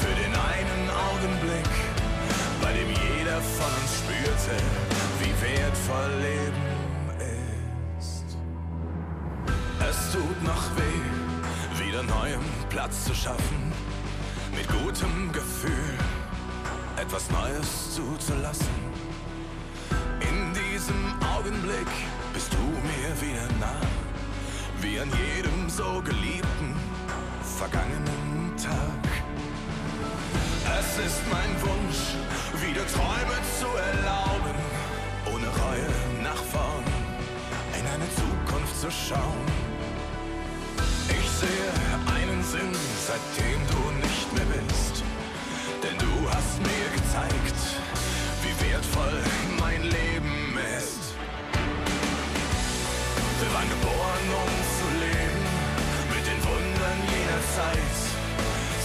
für 0.00 0.14
den 0.22 0.32
einen 0.32 0.82
Augenblick, 1.10 1.72
bei 2.62 2.72
dem 2.72 2.90
jeder 2.94 3.40
von 3.58 3.72
uns 3.82 3.92
spürte, 3.98 4.95
wie 5.26 5.42
wertvoll 5.42 6.10
Leben 6.20 6.66
ist. 7.98 8.36
Es 9.80 10.12
tut 10.12 10.42
noch 10.42 10.64
weh, 10.76 11.84
wieder 11.84 12.02
neuem 12.02 12.44
Platz 12.68 13.04
zu 13.04 13.14
schaffen, 13.14 13.72
mit 14.54 14.68
gutem 14.68 15.32
Gefühl 15.32 15.94
etwas 16.96 17.30
Neues 17.30 17.94
zuzulassen. 17.94 18.76
In 20.20 20.52
diesem 20.54 21.14
Augenblick 21.34 21.92
bist 22.32 22.52
du 22.52 22.58
mir 22.58 23.10
wieder 23.20 23.48
nah, 23.60 23.80
wie 24.80 25.00
an 25.00 25.10
jedem 25.10 25.68
so 25.68 26.02
geliebten 26.02 26.74
vergangenen 27.58 28.54
Tag. 28.56 29.06
Es 30.78 31.06
ist 31.06 31.22
mein 31.30 31.52
Wunsch, 31.62 32.14
wieder 32.60 32.86
Träume 32.86 33.38
zu 33.58 33.66
erlauben, 33.66 34.65
ohne 35.36 35.48
Reue 35.48 35.88
nach 36.22 36.42
vorn 36.52 36.84
in 37.78 37.86
eine 37.94 38.08
Zukunft 38.16 38.80
zu 38.80 38.90
schauen. 38.90 39.44
Ich 41.08 41.28
sehe 41.40 41.72
einen 42.16 42.42
Sinn, 42.42 42.72
seitdem 43.06 43.60
du 43.72 43.82
nicht 44.06 44.28
mehr 44.32 44.48
bist, 44.56 45.04
denn 45.82 45.96
du 45.98 46.12
hast 46.32 46.56
mir 46.64 46.88
gezeigt, 46.96 47.60
wie 48.42 48.54
wertvoll 48.64 49.18
mein 49.60 49.82
Leben 49.82 50.56
ist. 50.78 51.04
Wir 53.40 53.50
waren 53.52 53.68
geboren, 53.76 54.26
um 54.40 54.52
zu 54.80 54.88
leben, 55.04 55.44
mit 56.16 56.24
den 56.24 56.40
Wundern 56.48 56.98
jener 57.12 57.42
Zeit, 57.56 57.96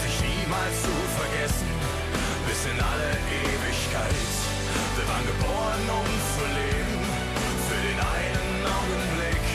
sich 0.03 0.15
niemals 0.19 0.75
zu 0.83 0.95
vergessen, 1.15 1.71
bis 2.45 2.59
in 2.71 2.77
alle 2.91 3.11
Ewigkeit. 3.39 4.40
Wir 4.93 5.07
waren 5.07 5.25
geboren, 5.25 5.83
um 5.99 6.07
zu 6.35 6.43
leben, 6.59 6.99
für 7.67 7.81
den 7.87 7.99
einen 7.99 8.65
Augenblick, 8.77 9.45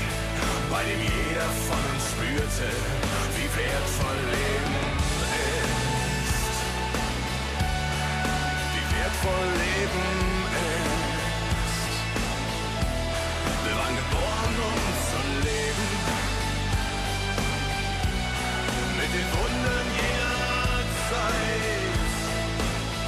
bei 0.71 0.83
dem 0.83 1.01
jeder 1.01 1.51
von 1.69 1.83
uns 1.93 2.05
spürte, 2.11 2.69
wie 3.37 3.49
wertvoll 3.61 4.21
Leben 4.33 4.77
ist. 5.61 6.57
Wie 8.73 8.87
wertvoll 8.97 9.49
Leben 9.61 10.09
ist. 10.57 11.97
Wir 13.67 13.77
waren 13.77 13.97
geboren, 14.03 14.55
um 14.71 14.81
zu 15.11 15.21
leben. 15.45 15.89
Mit 18.97 19.11
den 19.13 19.29
Wundern 19.37 19.89
jener 20.01 20.81
Zeit. 21.11 22.11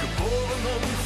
Geboren, 0.01 0.63
um 0.77 0.98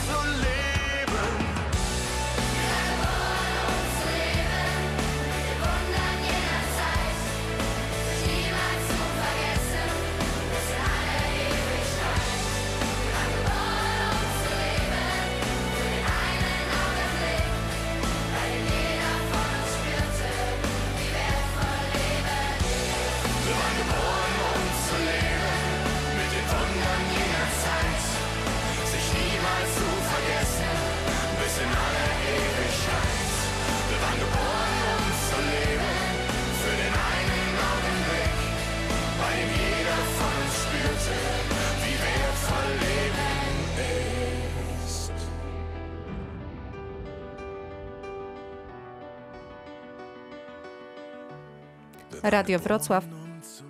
Radio 52.24 52.60
Wrocław, 52.60 53.06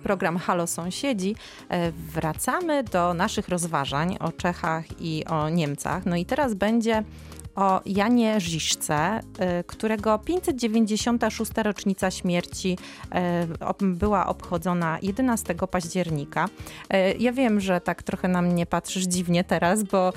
program 0.02 0.36
Halo 0.36 0.66
Sąsiedzi. 0.66 1.36
E, 1.68 1.92
Wracamy 1.92 2.84
do 2.84 3.14
naszych 3.14 3.48
rozważań 3.48 4.16
o 4.20 4.32
Czechach 4.32 4.84
i 5.00 5.24
o 5.24 5.48
Niemcach. 5.48 6.06
No 6.06 6.16
i 6.16 6.24
teraz 6.26 6.54
będzie 6.54 7.02
o 7.54 7.80
Janie 7.86 8.40
Żiszce, 8.40 9.20
y, 9.60 9.64
którego 9.64 10.18
596. 10.18 11.52
rocznica 11.62 12.10
śmierci 12.10 12.78
ob- 13.60 13.82
była 13.82 14.26
obchodzona 14.26 14.98
11 15.02 15.54
października. 15.70 16.48
Ja 17.18 17.32
wiem, 17.32 17.60
że 17.60 17.80
tak 17.80 18.02
trochę 18.02 18.28
na 18.28 18.42
mnie 18.42 18.66
patrzysz 18.66 19.04
dziwnie 19.04 19.44
teraz, 19.44 19.82
bo, 19.82 20.12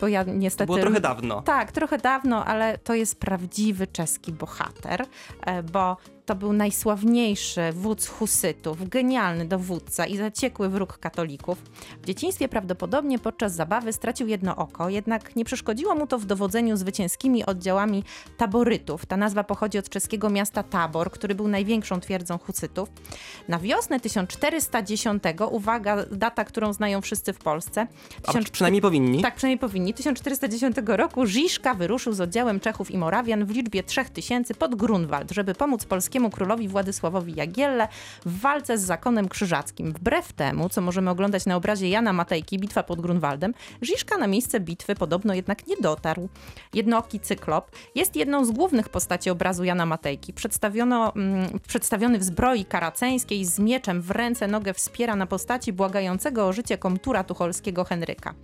bo 0.00 0.08
ja 0.08 0.22
niestety... 0.22 0.66
Było 0.66 0.78
trochę 0.78 1.00
dawno. 1.00 1.42
Tak, 1.42 1.72
trochę 1.72 1.98
dawno, 1.98 2.44
ale 2.44 2.78
to 2.78 2.94
jest 2.94 3.20
prawdziwy 3.20 3.86
czeski 3.86 4.32
bohater, 4.32 5.04
e, 5.46 5.62
bo 5.62 5.96
to 6.28 6.34
był 6.34 6.52
najsławniejszy 6.52 7.60
wódz 7.72 8.08
husytów, 8.08 8.88
genialny 8.88 9.44
dowódca 9.44 10.06
i 10.06 10.16
zaciekły 10.16 10.68
wróg 10.68 10.98
katolików. 10.98 11.58
W 12.02 12.06
dzieciństwie 12.06 12.48
prawdopodobnie 12.48 13.18
podczas 13.18 13.54
zabawy 13.54 13.92
stracił 13.92 14.28
jedno 14.28 14.56
oko, 14.56 14.88
jednak 14.88 15.36
nie 15.36 15.44
przeszkodziło 15.44 15.94
mu 15.94 16.06
to 16.06 16.18
w 16.18 16.24
dowodzeniu 16.24 16.76
zwycięskimi 16.76 17.46
oddziałami 17.46 18.04
taborytów. 18.36 19.06
Ta 19.06 19.16
nazwa 19.16 19.44
pochodzi 19.44 19.78
od 19.78 19.88
czeskiego 19.88 20.30
miasta 20.30 20.62
Tabor, 20.62 21.10
który 21.10 21.34
był 21.34 21.48
największą 21.48 22.00
twierdzą 22.00 22.38
husytów. 22.38 22.88
Na 23.48 23.58
wiosnę 23.58 24.00
1410, 24.00 25.22
uwaga, 25.50 26.04
data, 26.10 26.44
którą 26.44 26.72
znają 26.72 27.00
wszyscy 27.00 27.32
w 27.32 27.38
Polsce. 27.38 27.86
A 28.26 28.32
przynajmniej 28.52 28.82
powinni. 28.82 29.22
Tak, 29.22 29.34
przynajmniej 29.34 29.58
powinni. 29.58 29.94
1410 29.94 30.76
roku 30.86 31.26
Żiszka 31.26 31.74
wyruszył 31.74 32.12
z 32.12 32.20
oddziałem 32.20 32.60
Czechów 32.60 32.90
i 32.90 32.98
Morawian 32.98 33.44
w 33.44 33.50
liczbie 33.50 33.82
3000 33.82 34.54
pod 34.54 34.74
Grunwald, 34.74 35.30
żeby 35.30 35.54
pomóc 35.54 35.84
polskiemu 35.84 36.17
królowi 36.30 36.68
Władysławowi 36.68 37.34
Jagielle 37.34 37.88
w 38.26 38.40
walce 38.40 38.78
z 38.78 38.82
zakonem 38.82 39.28
krzyżackim. 39.28 39.92
Wbrew 39.92 40.32
temu, 40.32 40.68
co 40.68 40.80
możemy 40.80 41.10
oglądać 41.10 41.46
na 41.46 41.56
obrazie 41.56 41.88
Jana 41.88 42.12
Matejki, 42.12 42.58
Bitwa 42.58 42.82
pod 42.82 43.00
Grunwaldem, 43.00 43.54
Żiszka 43.82 44.18
na 44.18 44.26
miejsce 44.26 44.60
bitwy 44.60 44.94
podobno 44.94 45.34
jednak 45.34 45.66
nie 45.66 45.76
dotarł. 45.76 46.28
Jednooki 46.74 47.20
cyklop 47.20 47.70
jest 47.94 48.16
jedną 48.16 48.44
z 48.44 48.50
głównych 48.50 48.88
postaci 48.88 49.30
obrazu 49.30 49.64
Jana 49.64 49.86
Matejki. 49.86 50.32
Przedstawiono, 50.32 51.14
mm, 51.14 51.60
przedstawiony 51.68 52.18
w 52.18 52.24
zbroi 52.24 52.64
karaceńskiej 52.64 53.44
z 53.44 53.58
mieczem 53.58 54.02
w 54.02 54.10
ręce 54.10 54.46
nogę 54.46 54.74
wspiera 54.74 55.16
na 55.16 55.26
postaci 55.26 55.72
błagającego 55.72 56.46
o 56.46 56.52
życie 56.52 56.78
komtura 56.78 57.24
tucholskiego 57.24 57.84
Henryka. 57.84 58.34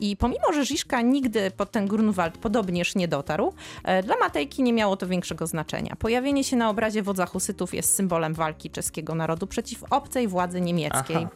I 0.00 0.16
pomimo, 0.16 0.52
że 0.52 0.64
Żiszka 0.64 1.00
nigdy 1.00 1.50
pod 1.50 1.70
ten 1.70 1.86
Grunwald 1.86 2.38
podobnież 2.38 2.94
nie 2.94 3.08
dotarł, 3.08 3.52
e, 3.84 4.02
dla 4.02 4.16
Matejki 4.16 4.62
nie 4.62 4.72
miało 4.72 4.96
to 4.96 5.06
większego 5.06 5.46
znaczenia. 5.46 5.96
Pojawienie 5.96 6.44
się 6.44 6.56
na 6.56 6.70
obrazie 6.70 7.02
wodza 7.10 7.26
husytów 7.26 7.74
jest 7.74 7.94
symbolem 7.94 8.34
walki 8.34 8.70
czeskiego 8.70 9.14
narodu 9.14 9.46
przeciw 9.46 9.84
obcej 9.90 10.28
władzy 10.28 10.60
niemieckiej. 10.60 11.16
Aha. 11.16 11.28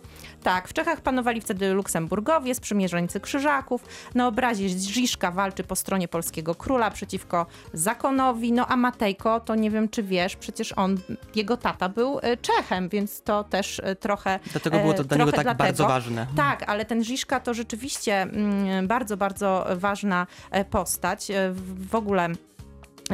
Tak, 0.43 0.69
w 0.69 0.73
Czechach 0.73 1.01
panowali 1.01 1.41
wtedy 1.41 1.73
Luksemburgowie, 1.73 2.55
sprzymierzeńcy 2.55 3.21
krzyżaków. 3.21 3.85
Na 4.15 4.27
obrazie 4.29 4.69
Żiszka 4.69 5.31
walczy 5.31 5.65
po 5.65 5.77
stronie 5.77 6.09
polskiego 6.09 6.55
króla 6.55 6.91
przeciwko 6.91 7.47
zakonowi. 7.73 8.53
No 8.53 8.67
a 8.67 8.77
Matejko, 8.77 9.41
to 9.41 9.55
nie 9.55 9.71
wiem 9.71 9.89
czy 9.89 10.03
wiesz, 10.03 10.37
przecież 10.37 10.73
on, 10.73 10.99
jego 11.35 11.57
tata 11.57 11.89
był 11.89 12.19
e, 12.23 12.37
Czechem, 12.37 12.89
więc 12.89 13.23
to 13.23 13.45
też 13.45 13.81
e, 13.85 13.97
trochę 13.97 14.41
Dlatego 14.53 14.79
było 14.79 14.95
to 14.95 15.03
e, 15.03 15.05
dla 15.05 15.17
niego 15.17 15.33
tak 15.33 15.57
bardzo 15.57 15.89
ważne. 15.89 16.27
Tak, 16.37 16.63
ale 16.67 16.85
ten 16.85 17.05
Żiszka 17.05 17.41
to 17.41 17.55
rzeczywiście 17.55 18.23
mm, 18.23 18.87
bardzo, 18.87 19.17
bardzo 19.17 19.67
ważna 19.77 20.27
postać. 20.71 21.29
W- 21.53 21.95
ogóle 21.95 22.29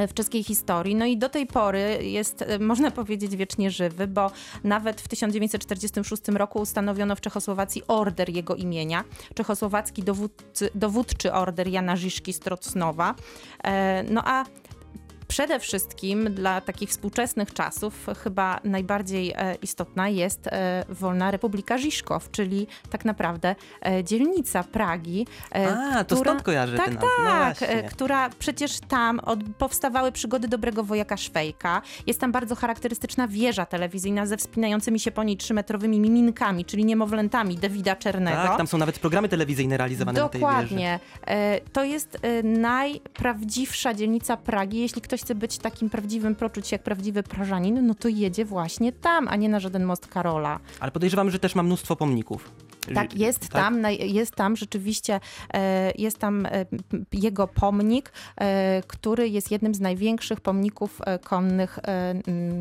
w 0.09 0.15
czeskiej 0.15 0.45
historii. 0.45 0.95
No 0.95 1.07
i 1.07 1.17
do 1.17 1.29
tej 1.29 1.47
pory 1.47 1.99
jest, 2.03 2.43
e, 2.43 2.59
można 2.59 2.91
powiedzieć, 2.91 3.37
wiecznie 3.37 3.71
żywy, 3.71 4.07
bo 4.07 4.31
nawet 4.65 5.01
w 5.01 5.09
1946 5.09 6.29
roku 6.29 6.59
ustanowiono 6.61 7.17
w 7.17 7.21
Czechosłowacji 7.21 7.83
order 7.89 8.29
jego 8.29 8.55
imienia. 8.55 9.05
Czechosłowacki 9.35 10.03
dowódcy, 10.03 10.71
dowódczy 10.75 11.33
order 11.33 11.69
Jana 11.69 11.97
Żiszki 11.97 12.33
z 12.33 12.41
Trocnowa. 12.41 13.15
E, 13.65 14.05
No 14.11 14.23
a 14.25 14.45
Przede 15.31 15.61
wszystkim 15.61 16.35
dla 16.35 16.61
takich 16.61 16.91
współczesnych 16.91 17.55
czasów 17.55 18.07
chyba 18.25 18.61
najbardziej 18.65 19.33
e, 19.37 19.55
istotna 19.55 20.09
jest 20.09 20.47
e, 20.47 20.85
Wolna 20.89 21.31
Republika 21.31 21.79
Żiszkow, 21.79 22.31
czyli 22.31 22.67
tak 22.91 23.05
naprawdę 23.05 23.55
e, 23.87 24.05
dzielnica 24.05 24.65
Pragi. 24.65 25.27
A, 25.97 26.05
to 26.05 26.17
stąd 26.17 26.43
kojarzę 26.43 26.77
tak, 26.77 26.87
ten. 26.87 26.95
No 26.95 27.01
Tak, 27.27 27.63
e, 27.63 27.83
która 27.83 28.31
przecież 28.39 28.81
tam 28.81 29.21
od, 29.21 29.39
powstawały 29.59 30.13
przygody 30.13 30.49
dobrego 30.49 30.85
wojaka 30.85 31.17
Szwejka. 31.17 31.83
Jest 32.07 32.21
tam 32.21 32.33
bardzo 32.33 32.55
charakterystyczna 32.55 33.29
wieża 33.29 33.67
telewizyjna 33.67 34.27
ze 34.27 34.37
wspinającymi 34.37 35.01
się 35.01 35.11
po 35.11 35.23
niej 35.25 35.37
trzymetrowymi 35.37 36.01
miminkami, 36.01 36.65
czyli 36.65 36.85
niemowlętami 36.85 37.57
Dawida 37.57 37.97
Czernego. 37.97 38.43
Tak, 38.43 38.57
tam 38.57 38.67
są 38.67 38.79
nawet 38.79 38.99
programy 38.99 39.29
telewizyjne 39.29 39.77
realizowane 39.77 40.21
na 40.21 40.29
tej 40.29 40.41
wieży. 40.41 40.53
Dokładnie. 40.53 41.01
To 41.73 41.85
jest 41.85 42.19
najprawdziwsza 42.45 43.95
dzielnica 43.95 44.37
Pragi. 44.37 44.79
Jeśli 44.81 45.03
ktoś 45.03 45.20
chce 45.21 45.35
być 45.35 45.59
takim 45.59 45.91
prawdziwym, 45.91 46.35
poczuć 46.35 46.69
się 46.69 46.75
jak 46.75 46.83
prawdziwy 46.83 47.23
Prażanin, 47.23 47.87
no 47.87 47.95
to 47.95 48.09
jedzie 48.09 48.45
właśnie 48.45 48.93
tam, 48.93 49.29
a 49.29 49.37
nie 49.37 49.49
na 49.49 49.61
żaden 49.61 49.85
most 49.85 50.07
Karola. 50.07 50.61
Ale 50.81 50.91
podejrzewam, 50.93 51.31
że 51.31 51.39
też 51.39 51.55
ma 51.55 51.63
mnóstwo 51.63 51.97
pomników. 51.97 52.51
Tak, 52.95 53.15
jest 53.15 53.49
tam, 53.49 53.83
naj- 53.83 54.13
jest 54.13 54.35
tam 54.35 54.57
rzeczywiście, 54.57 55.21
e, 55.55 55.93
jest 55.99 56.19
tam 56.19 56.47
e, 56.47 56.67
jego 57.13 57.49
pomnik, 57.49 58.13
e, 58.37 58.83
który 58.87 59.29
jest 59.29 59.51
jednym 59.51 59.75
z 59.75 59.81
największych 59.81 60.41
pomników 60.41 61.01
konnych 61.25 61.79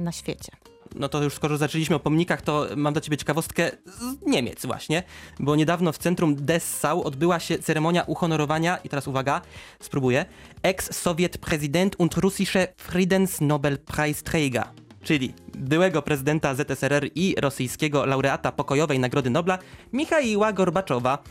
na 0.04 0.12
świecie. 0.12 0.52
No 0.96 1.10
to 1.10 1.24
już 1.24 1.34
skoro 1.34 1.58
zaczęliśmy 1.58 1.96
o 1.96 2.00
pomnikach, 2.00 2.42
to 2.42 2.68
mam 2.76 2.94
dla 2.94 3.02
ciebie 3.02 3.18
ciekawostkę 3.18 3.72
z 3.86 4.26
Niemiec 4.26 4.66
właśnie, 4.66 5.04
bo 5.40 5.56
niedawno 5.56 5.92
w 5.92 5.98
centrum 5.98 6.36
Dessau 6.36 7.04
odbyła 7.04 7.40
się 7.40 7.60
ceremonia 7.60 8.04
uhonorowania, 8.04 8.78
i 8.78 8.90
teraz 8.90 9.08
uwaga, 9.08 9.42
spróbuję, 9.80 10.26
ex-Sowiet-Präsident 10.64 11.96
und 11.98 12.14
russische 12.14 12.68
Friedensnobelpreisträger, 12.78 14.64
czyli 15.04 15.34
byłego 15.56 16.02
prezydenta 16.02 16.56
ZSRR 16.56 17.10
i 17.16 17.36
rosyjskiego 17.38 18.06
laureata 18.06 18.52
pokojowej 18.52 19.00
Nagrody 19.00 19.30
Nobla 19.30 19.60
Michaiła 19.94 20.54
Gorbaczowa. 20.54 21.24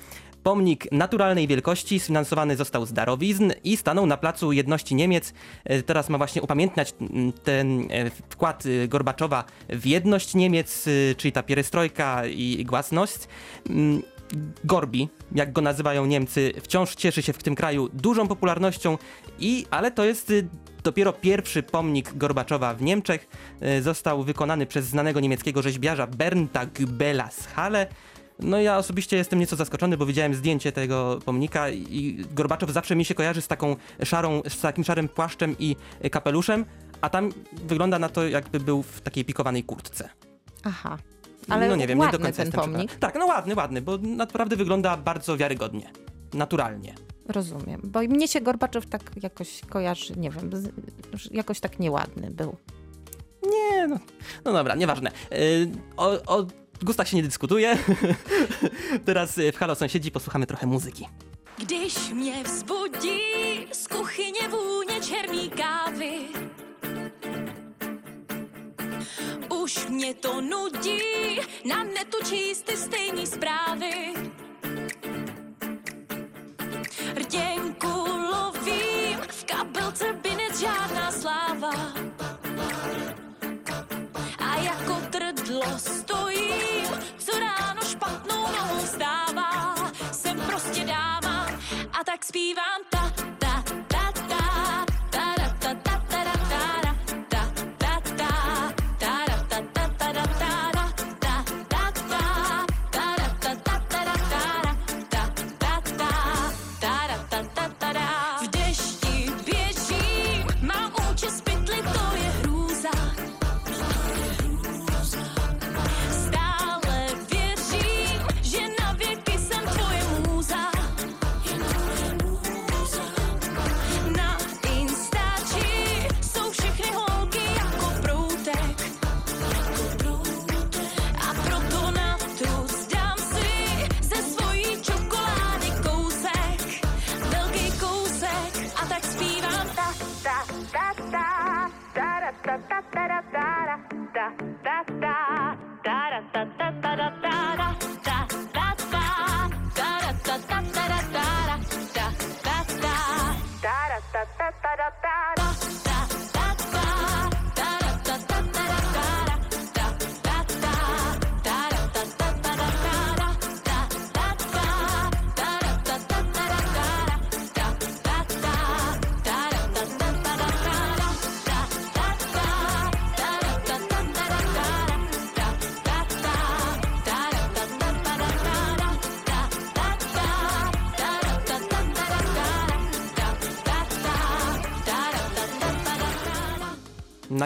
Pomnik 0.48 0.92
naturalnej 0.92 1.46
wielkości 1.46 2.00
sfinansowany 2.00 2.56
został 2.56 2.86
z 2.86 2.92
darowizn 2.92 3.52
i 3.64 3.76
stanął 3.76 4.06
na 4.06 4.16
placu 4.16 4.52
jedności 4.52 4.94
Niemiec. 4.94 5.32
E, 5.64 5.82
Teraz 5.82 6.08
ma 6.08 6.18
właśnie 6.18 6.42
upamiętniać 6.42 6.94
ten 7.44 7.80
e, 7.90 8.10
wkład 8.10 8.64
e, 8.66 8.88
Gorbaczowa 8.88 9.44
w 9.68 9.86
jedność 9.86 10.34
Niemiec, 10.34 10.84
czyli 11.16 11.32
ta 11.32 11.42
pierestrojka 11.42 12.26
i 12.26 12.64
głasność. 12.64 13.18
Gorbi, 14.64 15.08
jak 15.34 15.52
go 15.52 15.60
nazywają 15.60 16.06
Niemcy, 16.06 16.52
wciąż 16.62 16.94
cieszy 16.94 17.22
się 17.22 17.32
w 17.32 17.42
tym 17.42 17.54
kraju 17.54 17.88
dużą 17.92 18.28
popularnością, 18.28 18.98
i, 19.38 19.66
ale 19.70 19.90
to 19.90 20.04
jest 20.04 20.32
dopiero 20.84 21.12
pierwszy 21.12 21.62
pomnik 21.62 22.14
Gorbaczowa 22.14 22.74
w 22.74 22.82
Niemczech. 22.82 23.28
Został 23.80 24.22
wykonany 24.22 24.66
przez 24.66 24.86
znanego 24.86 25.20
niemieckiego 25.20 25.62
rzeźbiarza 25.62 26.06
Bernta 26.06 26.66
Gübela 26.66 27.30
z 27.30 27.46
Halle. 27.46 27.86
No 28.40 28.60
ja 28.60 28.78
osobiście 28.78 29.16
jestem 29.16 29.38
nieco 29.38 29.56
zaskoczony, 29.56 29.96
bo 29.96 30.06
widziałem 30.06 30.34
zdjęcie 30.34 30.72
tego 30.72 31.18
pomnika 31.24 31.70
i 31.70 32.24
Gorbaczow 32.30 32.70
zawsze 32.70 32.96
mi 32.96 33.04
się 33.04 33.14
kojarzy 33.14 33.42
z 33.42 33.48
taką 33.48 33.76
szarą, 34.04 34.42
z 34.48 34.60
takim 34.60 34.84
szarym 34.84 35.08
płaszczem 35.08 35.56
i 35.58 35.76
y, 36.04 36.10
kapeluszem, 36.10 36.64
a 37.00 37.10
tam 37.10 37.32
wygląda 37.52 37.98
na 37.98 38.08
to, 38.08 38.28
jakby 38.28 38.60
był 38.60 38.82
w 38.82 39.00
takiej 39.00 39.24
pikowanej 39.24 39.64
kurtce. 39.64 40.08
Aha. 40.64 40.98
Ale 41.48 41.68
no 41.68 41.76
nie 41.76 41.86
wiem, 41.86 41.98
nie 41.98 42.08
do 42.08 42.18
końca 42.18 42.42
ten 42.42 42.52
pomnik. 42.52 42.76
przekonany. 42.76 43.00
Tak, 43.00 43.14
no 43.14 43.26
ładny, 43.26 43.54
ładny, 43.54 43.82
bo 43.82 43.98
naprawdę 43.98 44.56
wygląda 44.56 44.96
bardzo 44.96 45.36
wiarygodnie, 45.36 45.90
naturalnie. 46.34 46.94
Rozumiem. 47.28 47.80
Bo 47.84 48.00
mnie 48.00 48.28
się 48.28 48.40
Gorbaczow 48.40 48.86
tak 48.86 49.02
jakoś 49.22 49.60
kojarzy, 49.68 50.14
nie 50.16 50.30
wiem, 50.30 50.50
jakoś 51.30 51.60
tak 51.60 51.78
nieładny 51.78 52.30
był. 52.30 52.56
Nie, 53.50 53.86
no, 53.86 53.98
no 54.44 54.52
dobra, 54.52 54.74
nieważne. 54.74 55.10
Yy, 55.30 55.70
o, 55.96 56.10
o 56.26 56.46
gustach 56.84 57.08
się 57.08 57.16
nie 57.16 57.22
dyskutuje. 57.22 57.78
Teraz 59.04 59.34
w 59.52 59.56
Halo 59.56 59.74
Sąsiedzi 59.74 60.10
posłuchamy 60.10 60.46
trochę 60.46 60.66
muzyki. 60.66 61.08
Když 61.58 62.10
mě 62.10 62.42
vzbudí 62.44 63.20
z 63.72 63.88
kuchyně 63.88 64.48
vůně 64.48 65.00
černý 65.00 65.50
kávy, 65.50 66.12
už 69.62 69.88
mě 69.88 70.14
to 70.14 70.40
nudí 70.40 71.00
na 71.68 71.84
netu 71.84 72.18
číst 72.30 72.62
ty 72.62 72.76
stejný 72.76 73.26
zprávy. 73.26 74.12
Rtěnku 77.16 78.06
lovím, 78.32 79.18
v 79.28 79.44
kabelce 79.44 80.12
binec 80.22 80.60
žádná 80.60 81.12
sláva. 81.12 81.72
Trdlo 85.58 85.78
stojím, 85.78 86.86
co 87.18 87.38
ráno 87.38 87.82
špatnou 87.90 88.42
nohou 88.42 88.86
stává. 88.86 89.74
Jsem 90.12 90.40
prostě 90.40 90.84
dáma 90.84 91.46
a 92.00 92.04
tak 92.04 92.24
zpívám 92.24 92.80
ta 92.90 93.12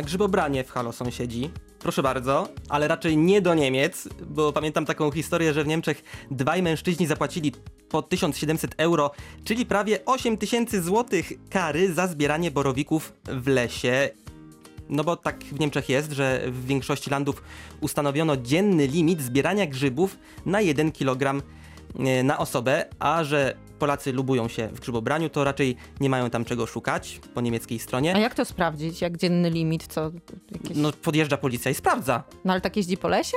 Grzybobranie 0.02 0.64
w 0.64 0.70
Halo 0.70 0.92
Sąsiedzi. 0.92 1.50
Proszę 1.78 2.02
bardzo, 2.02 2.48
ale 2.68 2.88
raczej 2.88 3.16
nie 3.16 3.40
do 3.40 3.54
Niemiec, 3.54 4.08
bo 4.26 4.52
pamiętam 4.52 4.86
taką 4.86 5.10
historię, 5.10 5.52
że 5.52 5.64
w 5.64 5.66
Niemczech 5.66 6.02
dwaj 6.30 6.62
mężczyźni 6.62 7.06
zapłacili 7.06 7.52
po 7.88 8.02
1700 8.02 8.74
euro, 8.76 9.10
czyli 9.44 9.66
prawie 9.66 10.04
8000 10.04 10.82
złotych 10.82 11.32
kary 11.50 11.94
za 11.94 12.06
zbieranie 12.06 12.50
borowików 12.50 13.12
w 13.28 13.46
lesie. 13.46 14.10
No 14.88 15.04
bo 15.04 15.16
tak 15.16 15.44
w 15.44 15.60
Niemczech 15.60 15.88
jest, 15.88 16.12
że 16.12 16.42
w 16.46 16.66
większości 16.66 17.10
landów 17.10 17.42
ustanowiono 17.80 18.36
dzienny 18.36 18.86
limit 18.86 19.22
zbierania 19.22 19.66
grzybów 19.66 20.18
na 20.46 20.60
1 20.60 20.92
kg 20.92 21.42
na 22.24 22.38
osobę, 22.38 22.84
a 22.98 23.24
że 23.24 23.54
Polacy 23.78 24.12
lubują 24.12 24.48
się 24.48 24.68
w 24.68 24.80
grzybobraniu, 24.80 25.28
to 25.28 25.44
raczej 25.44 25.76
nie 26.00 26.10
mają 26.10 26.30
tam 26.30 26.44
czego 26.44 26.66
szukać 26.66 27.20
po 27.34 27.40
niemieckiej 27.40 27.78
stronie. 27.78 28.14
A 28.14 28.18
jak 28.18 28.34
to 28.34 28.44
sprawdzić? 28.44 29.00
Jak 29.00 29.16
dzienny 29.16 29.50
limit? 29.50 29.86
Co? 29.86 30.10
Jakieś... 30.52 30.76
No. 30.76 30.82
No 30.82 30.92
podjeżdża 30.92 31.36
policja 31.36 31.70
i 31.70 31.74
sprawdza. 31.74 32.22
ale 32.48 32.60
tak 32.60 32.76
jeździ 32.76 32.96
po 32.96 33.08
lesie? 33.08 33.36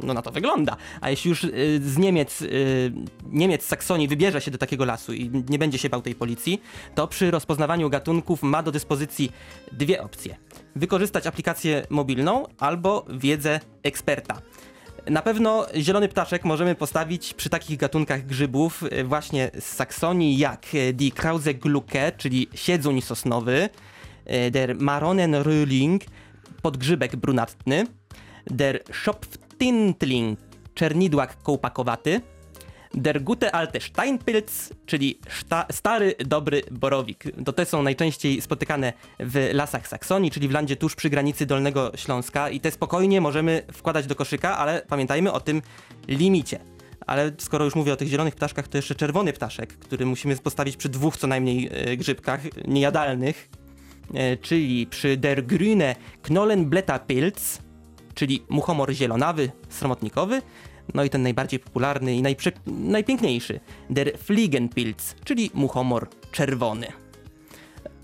No 0.00 0.14
na 0.14 0.22
to 0.22 0.30
wygląda. 0.30 0.76
A 1.00 1.10
jeśli 1.10 1.28
już 1.28 1.44
y, 1.44 1.80
z 1.84 1.98
Niemiec, 1.98 2.42
y, 2.42 2.92
Niemiec 3.30 3.64
Saksonii 3.64 4.08
wybierze 4.08 4.40
się 4.40 4.50
do 4.50 4.58
takiego 4.58 4.84
lasu 4.84 5.12
i 5.12 5.30
nie 5.48 5.58
będzie 5.58 5.78
się 5.78 5.88
bał 5.88 6.02
tej 6.02 6.14
policji, 6.14 6.62
to 6.94 7.08
przy 7.08 7.30
rozpoznawaniu 7.30 7.90
gatunków 7.90 8.42
ma 8.42 8.62
do 8.62 8.72
dyspozycji 8.72 9.32
dwie 9.72 10.02
opcje. 10.02 10.36
Wykorzystać 10.76 11.26
aplikację 11.26 11.86
mobilną 11.90 12.44
albo 12.58 13.06
wiedzę 13.10 13.60
eksperta. 13.82 14.42
Na 15.10 15.22
pewno 15.22 15.66
zielony 15.76 16.08
ptaszek 16.08 16.44
możemy 16.44 16.74
postawić 16.74 17.34
przy 17.34 17.50
takich 17.50 17.78
gatunkach 17.78 18.26
grzybów 18.26 18.84
e, 18.90 19.04
właśnie 19.04 19.50
z 19.60 19.64
Saksonii 19.64 20.38
jak 20.38 20.66
e, 20.74 20.92
die 20.92 21.10
Krause 21.10 21.54
Glucke, 21.54 22.12
czyli 22.16 22.48
siedzuń 22.54 23.00
sosnowy, 23.00 23.68
e, 24.24 24.50
der 24.50 24.76
Maronenröhling, 24.76 25.98
podgrzybek 26.62 27.16
brunatny, 27.16 27.86
der 28.46 28.82
Schopftintling, 28.92 30.38
czernidłak 30.74 31.42
kołpakowaty, 31.42 32.20
Der 32.94 33.22
gute 33.22 33.54
alte 33.54 33.80
Steinpilz, 33.80 34.72
czyli 34.86 35.18
szta, 35.28 35.66
stary, 35.72 36.14
dobry 36.26 36.62
borowik. 36.70 37.24
To 37.44 37.52
te 37.52 37.66
są 37.66 37.82
najczęściej 37.82 38.40
spotykane 38.40 38.92
w 39.20 39.50
lasach 39.52 39.88
Saksonii, 39.88 40.30
czyli 40.30 40.48
w 40.48 40.50
landzie 40.50 40.76
tuż 40.76 40.94
przy 40.94 41.10
granicy 41.10 41.46
Dolnego 41.46 41.92
Śląska 41.96 42.50
i 42.50 42.60
te 42.60 42.70
spokojnie 42.70 43.20
możemy 43.20 43.62
wkładać 43.72 44.06
do 44.06 44.14
koszyka, 44.14 44.58
ale 44.58 44.82
pamiętajmy 44.88 45.32
o 45.32 45.40
tym 45.40 45.62
limicie. 46.08 46.60
Ale 47.06 47.32
skoro 47.38 47.64
już 47.64 47.74
mówię 47.74 47.92
o 47.92 47.96
tych 47.96 48.08
zielonych 48.08 48.34
ptaszkach, 48.34 48.68
to 48.68 48.78
jeszcze 48.78 48.94
czerwony 48.94 49.32
ptaszek, 49.32 49.78
który 49.78 50.06
musimy 50.06 50.36
postawić 50.36 50.76
przy 50.76 50.88
dwóch 50.88 51.16
co 51.16 51.26
najmniej 51.26 51.68
e, 51.72 51.96
grzybkach 51.96 52.40
niejadalnych, 52.68 53.48
e, 54.14 54.36
czyli 54.36 54.86
przy 54.86 55.16
der 55.16 55.46
grüne 55.46 55.94
Knollenblätterpilz, 56.22 57.58
czyli 58.14 58.44
muchomor 58.48 58.92
zielonawy, 58.92 59.50
sromotnikowy, 59.68 60.42
no 60.94 61.04
i 61.04 61.10
ten 61.10 61.22
najbardziej 61.22 61.60
popularny 61.60 62.16
i 62.16 62.22
najpiękniejszy, 62.66 63.60
der 63.90 64.18
Fliegenpilz, 64.18 65.14
czyli 65.24 65.50
muchomor 65.54 66.08
czerwony. 66.32 66.86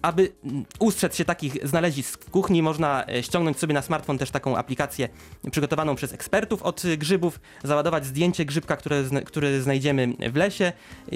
Aby 0.03 0.33
ustrzec 0.79 1.17
się 1.17 1.25
takich 1.25 1.69
znalezisk 1.69 2.25
w 2.25 2.31
kuchni, 2.31 2.63
można 2.63 3.07
e, 3.07 3.23
ściągnąć 3.23 3.59
sobie 3.59 3.75
na 3.75 3.83
smartfon 3.83 4.19
też 4.19 4.31
taką 4.31 4.57
aplikację 4.57 5.09
przygotowaną 5.51 5.95
przez 5.95 6.13
ekspertów 6.13 6.63
od 6.63 6.83
grzybów, 6.99 7.41
załadować 7.65 8.07
zdjęcie 8.07 8.45
grzybka, 8.45 8.77
które, 8.77 9.03
które 9.25 9.61
znajdziemy 9.61 10.15
w 10.33 10.37
lesie, 10.37 10.73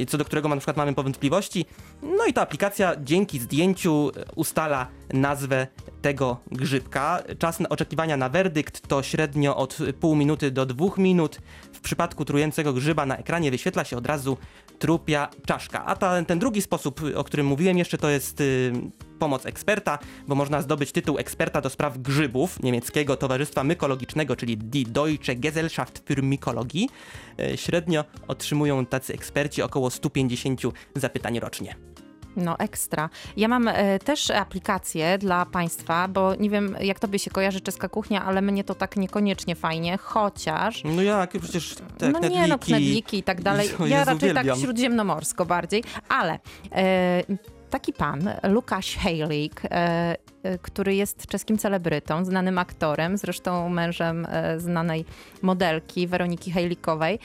co 0.09 0.19
do 0.19 0.25
którego 0.25 0.49
na 0.49 0.57
przykład 0.57 0.77
mamy 0.77 0.95
powątpliwości. 0.95 1.65
No 2.03 2.27
i 2.27 2.33
ta 2.33 2.43
aplikacja 2.43 2.97
dzięki 3.01 3.39
zdjęciu 3.39 4.11
e, 4.17 4.25
ustala 4.35 4.89
nazwę 5.13 5.67
tego 6.07 6.37
grzybka. 6.53 7.23
Czas 7.39 7.59
oczekiwania 7.69 8.17
na 8.17 8.29
werdykt 8.29 8.89
to 8.89 9.03
średnio 9.03 9.57
od 9.57 9.79
pół 10.01 10.17
minuty 10.17 10.51
do 10.51 10.67
dwóch 10.67 10.99
minut. 10.99 11.39
W 11.73 11.81
przypadku 11.81 12.25
trującego 12.25 12.73
grzyba 12.73 13.07
na 13.07 13.17
ekranie 13.17 13.51
wyświetla 13.51 13.85
się 13.85 13.97
od 13.97 14.07
razu 14.07 14.37
trupia 14.79 15.29
czaszka. 15.47 15.85
A 15.85 15.97
ta, 15.97 16.25
ten 16.25 16.39
drugi 16.39 16.63
sposób, 16.63 17.01
o 17.15 17.25
którym 17.25 17.47
mówiłem 17.47 17.79
jeszcze, 17.79 17.99
to 17.99 18.09
jest 18.09 18.41
y, 18.41 18.73
pomoc 19.19 19.47
eksperta, 19.47 19.99
bo 20.29 20.35
można 20.35 20.63
zdobyć 20.63 20.93
tytuł 20.93 21.19
eksperta 21.19 21.61
do 21.61 21.71
spraw 21.71 21.99
grzybów 21.99 22.63
niemieckiego 22.63 23.17
Towarzystwa 23.17 23.65
Mykologicznego, 23.65 24.37
czyli 24.37 24.59
Die 24.59 24.85
Deutsche 24.85 25.37
Gesellschaft 25.37 26.03
für 26.09 26.23
Mykologie. 26.23 26.87
Y, 27.41 27.57
Średnio 27.57 28.05
otrzymują 28.29 28.87
tacy 28.87 29.15
eksperci 29.15 29.63
około 29.63 29.91
150 29.91 30.61
zapytań 30.97 31.41
rocznie. 31.41 31.96
No 32.37 32.59
ekstra. 32.59 33.11
Ja 33.37 33.49
mam 33.49 33.69
e, 33.69 33.99
też 33.99 34.31
aplikację 34.31 35.19
dla 35.19 35.47
Państwa, 35.47 36.09
bo 36.09 36.35
nie 36.35 36.51
wiem 36.51 36.77
jak 36.81 36.99
Tobie 36.99 37.19
się 37.19 37.31
kojarzy 37.31 37.61
czeska 37.61 37.89
kuchnia, 37.89 38.25
ale 38.25 38.43
mnie 38.43 38.65
to 38.65 38.75
tak 38.75 38.97
niekoniecznie 38.97 39.55
fajnie, 39.55 39.99
chociaż... 39.99 40.85
No 40.85 41.03
jak, 41.03 41.31
przecież 41.41 41.75
te 41.99 42.11
no 42.11 42.21
nie, 42.21 42.47
no 42.47 42.59
knedliki 42.59 43.19
i 43.19 43.23
tak 43.23 43.43
dalej. 43.43 43.69
Ja 43.87 43.99
Jezu, 43.99 44.11
raczej 44.11 44.35
tak 44.35 44.43
uwielbiam. 44.43 44.59
śródziemnomorsko 44.59 45.47
bardziej, 45.47 45.85
ale 46.09 46.39
e, 46.73 47.23
taki 47.71 47.93
pan, 47.93 48.31
Lukasz 48.43 48.97
Hejlik, 48.97 49.63
e, 49.65 49.69
e, 50.43 50.59
który 50.59 50.95
jest 50.95 51.27
czeskim 51.27 51.59
celebrytą, 51.59 52.25
znanym 52.25 52.59
aktorem, 52.59 53.17
zresztą 53.17 53.69
mężem 53.69 54.27
e, 54.31 54.61
znanej 54.61 55.05
modelki 55.43 56.07
Weroniki 56.07 56.51
Hejlikowej, 56.51 57.19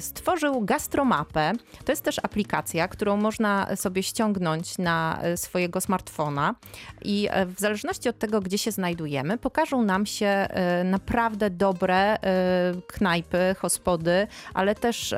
stworzył 0.00 0.60
gastromapę. 0.60 1.52
To 1.84 1.92
jest 1.92 2.04
też 2.04 2.18
aplikacja, 2.22 2.88
którą 2.88 3.16
można 3.16 3.76
sobie 3.76 4.02
ściągnąć 4.02 4.78
na 4.78 5.18
swojego 5.36 5.80
smartfona 5.80 6.54
i 7.04 7.28
w 7.46 7.60
zależności 7.60 8.08
od 8.08 8.18
tego, 8.18 8.40
gdzie 8.40 8.58
się 8.58 8.70
znajdujemy, 8.70 9.38
pokażą 9.38 9.82
nam 9.82 10.06
się 10.06 10.48
naprawdę 10.84 11.50
dobre 11.50 12.18
knajpy, 12.86 13.56
hospody, 13.58 14.26
ale 14.54 14.74
też, 14.74 15.14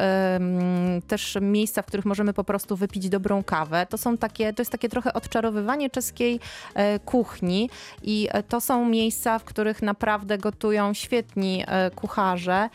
też 1.09 1.39
miejsca, 1.41 1.83
w 1.83 1.87
których 1.87 2.05
możemy 2.07 2.33
po 2.33 2.45
prostu 2.45 2.77
wypić 2.77 3.09
dobrą 3.09 3.45
kawę. 3.45 3.87
To 3.91 3.99
są 3.99 4.19
takie, 4.19 4.50
to 4.57 4.61
jest 4.63 4.73
takie 4.73 4.89
trochę 4.89 5.13
odczarowywanie 5.13 5.91
czeskiej 5.91 6.41
e, 6.75 6.99
kuchni 6.99 7.71
i 8.03 8.29
e, 8.31 8.43
to 8.43 8.61
są 8.61 8.85
miejsca, 8.85 9.39
w 9.39 9.45
których 9.45 9.83
naprawdę 9.83 10.39
gotują 10.39 10.95
świetni 10.95 11.65
e, 11.67 11.91
kucharze, 11.91 12.69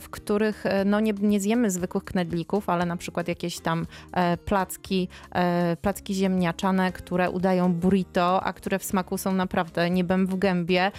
w 0.00 0.08
których 0.10 0.64
no 0.84 1.00
nie, 1.00 1.12
nie 1.12 1.40
zjemy 1.40 1.70
zwykłych 1.70 2.04
knedlików, 2.04 2.68
ale 2.68 2.86
na 2.86 2.96
przykład 2.96 3.28
jakieś 3.28 3.60
tam 3.60 3.86
placki, 4.44 5.08
placki 5.82 6.14
ziemniaczane, 6.14 6.92
które 6.92 7.30
udają 7.30 7.72
burrito, 7.72 8.42
a 8.44 8.52
które 8.52 8.78
w 8.78 8.84
smaku 8.84 9.18
są 9.18 9.32
naprawdę 9.32 9.90
niebem 9.90 10.26
w 10.26 10.38
gębie. 10.38 10.92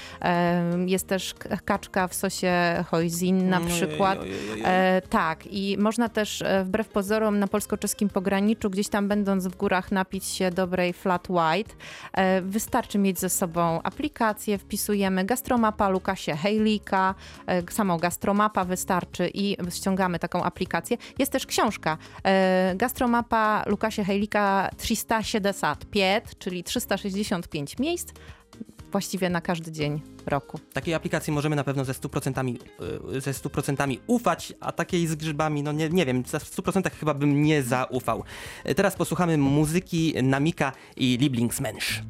Jest 0.86 1.08
też 1.08 1.36
kaczka 1.66 2.08
w 2.08 2.14
sosie 2.14 2.84
hoisin 2.88 3.50
na 3.50 3.58
Ojej, 3.58 3.70
przykład. 3.70 4.20
ojej, 4.20 4.52
ojej. 4.52 4.64
E, 4.66 5.02
tak, 5.10 5.48
i 5.48 5.78
można 5.80 6.10
też 6.10 6.44
wbrew 6.64 6.90
pozorom 6.90 7.40
na 7.40 7.48
polsko-czeskim 7.48 8.10
pograniczu, 8.10 8.70
gdzieś 8.70 8.88
tam 8.90 9.08
będąc 9.08 9.48
w 9.48 9.56
górach, 9.56 9.92
napić 10.12 10.26
się 10.26 10.52
dobrej 10.52 10.94
flat 10.94 11.28
white. 11.30 11.74
E, 12.14 12.42
wystarczy 12.42 12.98
mieć 12.98 13.20
ze 13.20 13.30
sobą 13.30 13.82
aplikację, 13.84 14.58
wpisujemy 14.58 15.26
gastromapa 15.26 15.90
Lukasie 15.90 16.36
Hejlika, 16.36 17.16
e, 17.48 17.72
samą 17.72 17.98
gastromapa 17.98 18.66
wystarczy 18.66 19.32
i 19.34 19.58
ściągamy 19.70 20.20
taką 20.20 20.44
aplikację. 20.44 20.98
Jest 21.20 21.32
też 21.32 21.46
książka 21.46 21.98
e, 22.24 22.74
gastromapa 22.76 23.64
Lukasie 23.68 24.04
Hejlika 24.04 24.70
375, 24.78 26.24
czyli 26.40 26.64
365 26.64 27.80
miejsc, 27.80 28.14
właściwie 28.92 29.30
na 29.30 29.42
każdy 29.42 29.72
dzień 29.72 30.02
roku. 30.26 30.60
Takiej 30.74 30.94
aplikacji 30.94 31.34
możemy 31.34 31.56
na 31.56 31.64
pewno 31.64 31.86
ze 31.86 31.94
100%, 31.94 32.56
y, 33.16 33.22
ze 33.22 33.32
100% 33.32 33.98
ufać, 34.08 34.54
a 34.60 34.72
takiej 34.72 35.08
z 35.08 35.16
grzybami, 35.16 35.64
no 35.64 35.72
nie, 35.72 35.90
nie 35.90 36.06
wiem, 36.06 36.24
za 36.28 36.38
100% 36.38 36.92
chyba 37.00 37.14
bym 37.14 37.44
nie 37.44 37.64
zaufał. 37.64 38.24
Y, 38.70 38.76
Teraz 38.76 38.96
posłuchamy 38.96 39.38
muzyki 39.38 40.14
Namika 40.24 40.72
i 40.98 41.18
Lieblingsmensch. 41.18 42.02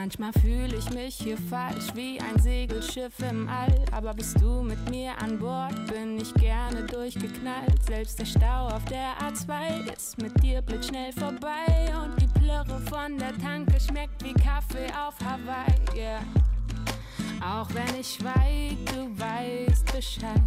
Manchmal 0.00 0.32
fühle 0.32 0.76
ich 0.78 0.90
mich 0.94 1.16
hier 1.16 1.36
falsch 1.36 1.94
wie 1.94 2.18
ein 2.18 2.40
Segelschiff 2.40 3.12
im 3.18 3.46
All. 3.50 3.84
Aber 3.92 4.14
bist 4.14 4.40
du 4.40 4.62
mit 4.62 4.88
mir 4.88 5.12
an 5.20 5.38
Bord, 5.38 5.74
bin 5.92 6.18
ich 6.18 6.32
gerne 6.32 6.84
durchgeknallt. 6.84 7.84
Selbst 7.86 8.18
der 8.18 8.24
Stau 8.24 8.68
auf 8.68 8.82
der 8.86 9.12
A2 9.18 9.94
ist 9.94 10.16
mit 10.22 10.42
dir 10.42 10.62
blitzschnell 10.62 11.12
vorbei. 11.12 11.92
Und 12.02 12.18
die 12.18 12.40
Plörre 12.40 12.80
von 12.88 13.18
der 13.18 13.36
Tanke 13.36 13.78
schmeckt 13.78 14.24
wie 14.24 14.32
Kaffee 14.32 14.86
auf 15.06 15.16
Hawaii. 15.22 15.74
Yeah. 15.94 16.22
Auch 17.44 17.68
wenn 17.74 18.00
ich 18.00 18.14
schweig, 18.14 18.78
du 18.86 19.20
weißt 19.20 19.92
Bescheid. 19.92 20.40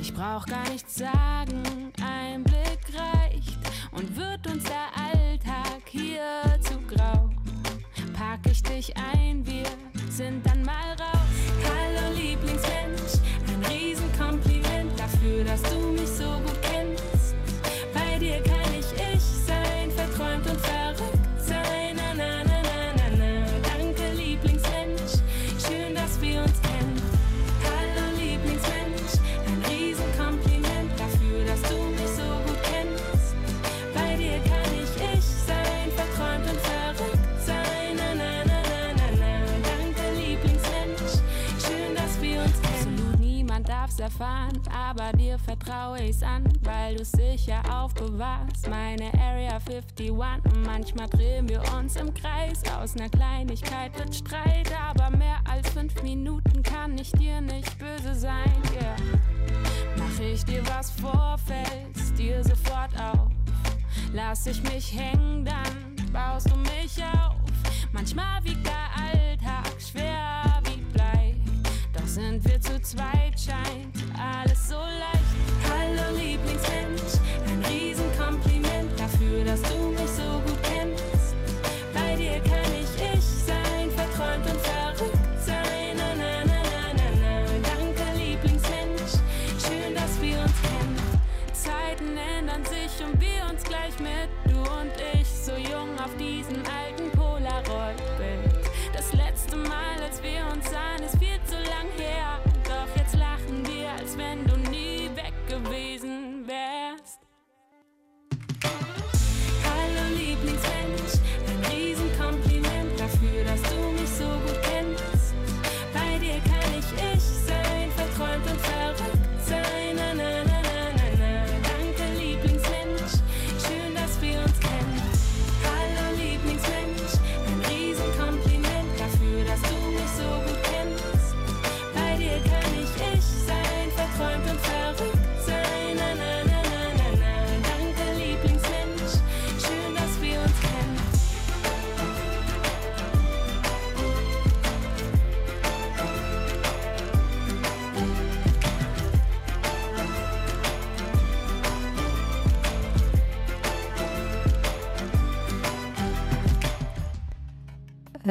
Ich 0.00 0.14
brauch 0.14 0.46
gar 0.46 0.68
nichts 0.70 0.94
sagen, 0.94 1.92
ein 2.00 2.44
Blick 2.44 2.78
reicht. 2.94 3.58
Und 3.90 4.16
wird 4.16 4.46
uns 4.46 4.62
der 4.62 4.86
Alltag 4.94 5.82
hier 5.86 6.37
pack 8.42 8.52
ich 8.52 8.62
dich 8.62 8.94
ein, 8.96 9.46
wir 9.46 9.64
sind 10.10 10.47
erfahren, 44.18 44.60
aber 44.74 45.16
dir 45.16 45.38
vertraue 45.38 46.02
ich's 46.02 46.22
an, 46.22 46.44
weil 46.62 46.96
du 46.96 47.04
sicher 47.04 47.62
aufbewahrst. 47.70 48.68
Meine 48.68 49.12
Area 49.14 49.58
51 49.66 50.10
und 50.10 50.66
manchmal 50.66 51.08
drehen 51.08 51.48
wir 51.48 51.62
uns 51.76 51.96
im 51.96 52.12
Kreis. 52.14 52.62
Aus 52.76 52.94
ner 52.94 53.08
Kleinigkeit 53.08 53.96
wird 53.98 54.14
Streit, 54.14 54.70
aber 54.88 55.16
mehr 55.16 55.38
als 55.48 55.68
fünf 55.70 56.02
Minuten 56.02 56.62
kann 56.62 56.96
ich 56.98 57.12
dir 57.12 57.40
nicht 57.40 57.78
böse 57.78 58.14
sein. 58.14 58.52
Yeah. 58.74 58.96
Mach 59.96 60.20
ich 60.20 60.44
dir 60.44 60.62
was 60.66 60.90
vor, 60.90 61.36
fällst 61.46 62.18
dir 62.18 62.42
sofort 62.42 62.94
auf. 63.00 63.30
Lass 64.12 64.46
ich 64.46 64.62
mich 64.64 64.98
hängen, 64.98 65.44
dann 65.44 66.12
baust 66.12 66.50
du 66.50 66.56
mich 66.56 67.02
auf. 67.04 67.36
Manchmal 67.92 68.42
wiegt 68.44 68.66
der 68.66 68.72
Alltag 68.96 69.80
schwer 69.80 70.44
wie 70.44 70.47
sind 72.08 72.42
wir 72.48 72.58
zu 72.60 72.80
zweit, 72.80 73.38
scheint 73.38 73.94
alles 74.18 74.68
so 74.68 74.76
leicht. 74.76 75.38
Hallo 75.68 76.16
Lieblingsmensch, 76.16 77.20
ein 77.46 77.62
Riesenkompliment 77.70 78.98
dafür, 78.98 79.44
dass 79.44 79.60
du 79.62 79.90
mich 79.90 80.10
so 80.10 80.40
gut 80.46 80.58
kennst. 80.62 81.34
Bei 81.92 82.16
dir 82.16 82.40
kann 82.40 82.72
ich 82.72 82.88
ich 83.14 83.24
sein, 83.24 83.90
verträumt 83.90 84.46
und 84.50 84.60
verrückt 84.60 85.18
sein. 85.44 85.96
Na, 85.96 86.14
na, 86.16 86.44
na, 86.46 86.62
na, 86.72 86.88
na, 86.96 87.08
na. 87.20 87.68
Danke 87.68 88.18
Lieblingsmensch, 88.18 89.20
schön, 89.60 89.94
dass 89.94 90.20
wir 90.22 90.38
uns 90.40 90.62
kennen. 90.62 90.96
Zeiten 91.52 92.16
ändern 92.38 92.64
sich 92.64 93.04
und 93.04 93.20
wir 93.20 93.44
uns 93.50 93.62
gleich 93.64 93.98
mit. 94.00 94.30
Du 94.46 94.58
und 94.58 94.92
ich, 95.12 95.28
so 95.28 95.52
jung 95.52 95.92
auf 96.02 96.16
diesem 96.16 96.62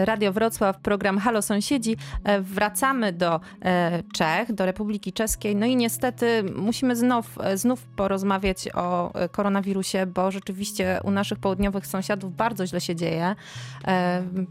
Radio 0.05 0.33
Wrocław, 0.33 0.79
program 0.79 1.17
Halo 1.17 1.41
Sąsiedzi. 1.41 1.97
E, 2.23 2.41
Wracamy 2.41 3.13
do 3.13 3.39
e, 3.61 4.03
Czech, 4.13 4.53
do 4.53 4.65
Republiki 4.65 5.13
Czeskiej. 5.13 5.55
No 5.55 5.65
i 5.65 5.75
niestety 5.75 6.43
musimy 6.55 6.95
znów, 6.95 7.37
e, 7.41 7.57
znów 7.57 7.85
porozmawiać 7.85 8.69
o 8.73 9.13
koronawirusie, 9.31 10.05
bo 10.05 10.31
rzeczywiście 10.31 10.99
u 11.03 11.11
naszych 11.11 11.39
południowych 11.39 11.87
sąsiadów 11.87 12.35
bardzo 12.35 12.67
źle 12.67 12.81
się 12.81 12.95
dzieje. 12.95 13.35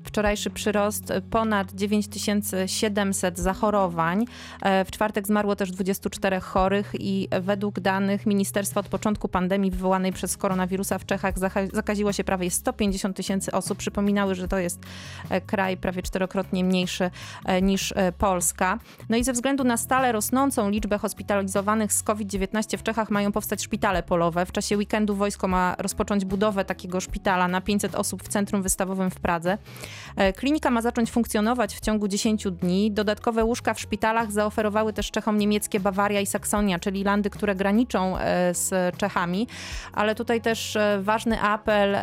Wczorajszy 0.04 0.50
przyrost 0.50 1.12
ponad 1.30 1.72
9700 1.72 3.38
zachorowań. 3.38 4.24
W 4.84 4.90
czwartek 4.90 5.26
zmarło 5.26 5.56
też 5.56 5.70
24 5.70 6.40
chorych 6.40 6.92
i 6.98 7.28
według 7.40 7.80
danych 7.80 8.26
ministerstwa 8.26 8.80
od 8.80 8.88
początku 8.88 9.28
pandemii 9.28 9.70
wywołanej 9.70 10.12
przez 10.12 10.36
koronawirusa 10.36 10.98
w 10.98 11.06
Czechach 11.06 11.34
zakaziło 11.72 12.12
się 12.12 12.24
prawie 12.24 12.50
150 12.50 13.16
tysięcy 13.16 13.52
osób. 13.52 13.78
Przypominały, 13.78 14.34
że 14.34 14.48
to 14.48 14.58
jest 14.58 14.80
kraj 15.46 15.76
prawie 15.76 16.02
czterokrotnie 16.02 16.64
mniejszy 16.64 17.10
e, 17.44 17.62
niż 17.62 17.92
e, 17.96 18.12
Polska. 18.12 18.78
No 19.08 19.16
i 19.16 19.24
ze 19.24 19.32
względu 19.32 19.64
na 19.64 19.76
stale 19.76 20.12
rosnącą 20.12 20.70
liczbę 20.70 20.98
hospitalizowanych 20.98 21.92
z 21.92 22.02
COVID-19 22.02 22.78
w 22.78 22.82
Czechach 22.82 23.10
mają 23.10 23.32
powstać 23.32 23.62
szpitale 23.62 24.02
polowe. 24.02 24.46
W 24.46 24.52
czasie 24.52 24.76
weekendu 24.76 25.14
wojsko 25.14 25.48
ma 25.48 25.74
rozpocząć 25.78 26.24
budowę 26.24 26.64
takiego 26.64 27.00
szpitala 27.00 27.48
na 27.48 27.60
500 27.60 27.94
osób 27.94 28.22
w 28.22 28.28
centrum 28.28 28.62
wystawowym 28.62 29.10
w 29.10 29.20
Pradze. 29.20 29.58
E, 30.16 30.32
Klinika 30.32 30.70
ma 30.70 30.82
zacząć 30.82 31.10
funkcjonować 31.10 31.74
w 31.74 31.80
ciągu 31.80 32.08
10 32.08 32.44
dni. 32.50 32.92
Dodatkowe 32.92 33.44
łóżka 33.44 33.74
w 33.74 33.80
szpitalach 33.80 34.32
zaoferowały 34.32 34.92
też 34.92 35.10
Czechom 35.10 35.38
niemieckie 35.38 35.80
Bawaria 35.80 36.20
i 36.20 36.26
Saksonia, 36.26 36.78
czyli 36.78 37.04
landy, 37.04 37.30
które 37.30 37.54
graniczą 37.54 38.16
z 38.52 38.96
Czechami. 38.96 39.46
Ale 39.92 40.14
tutaj 40.14 40.40
też 40.40 40.78
ważny 41.00 41.40
apel. 41.40 41.96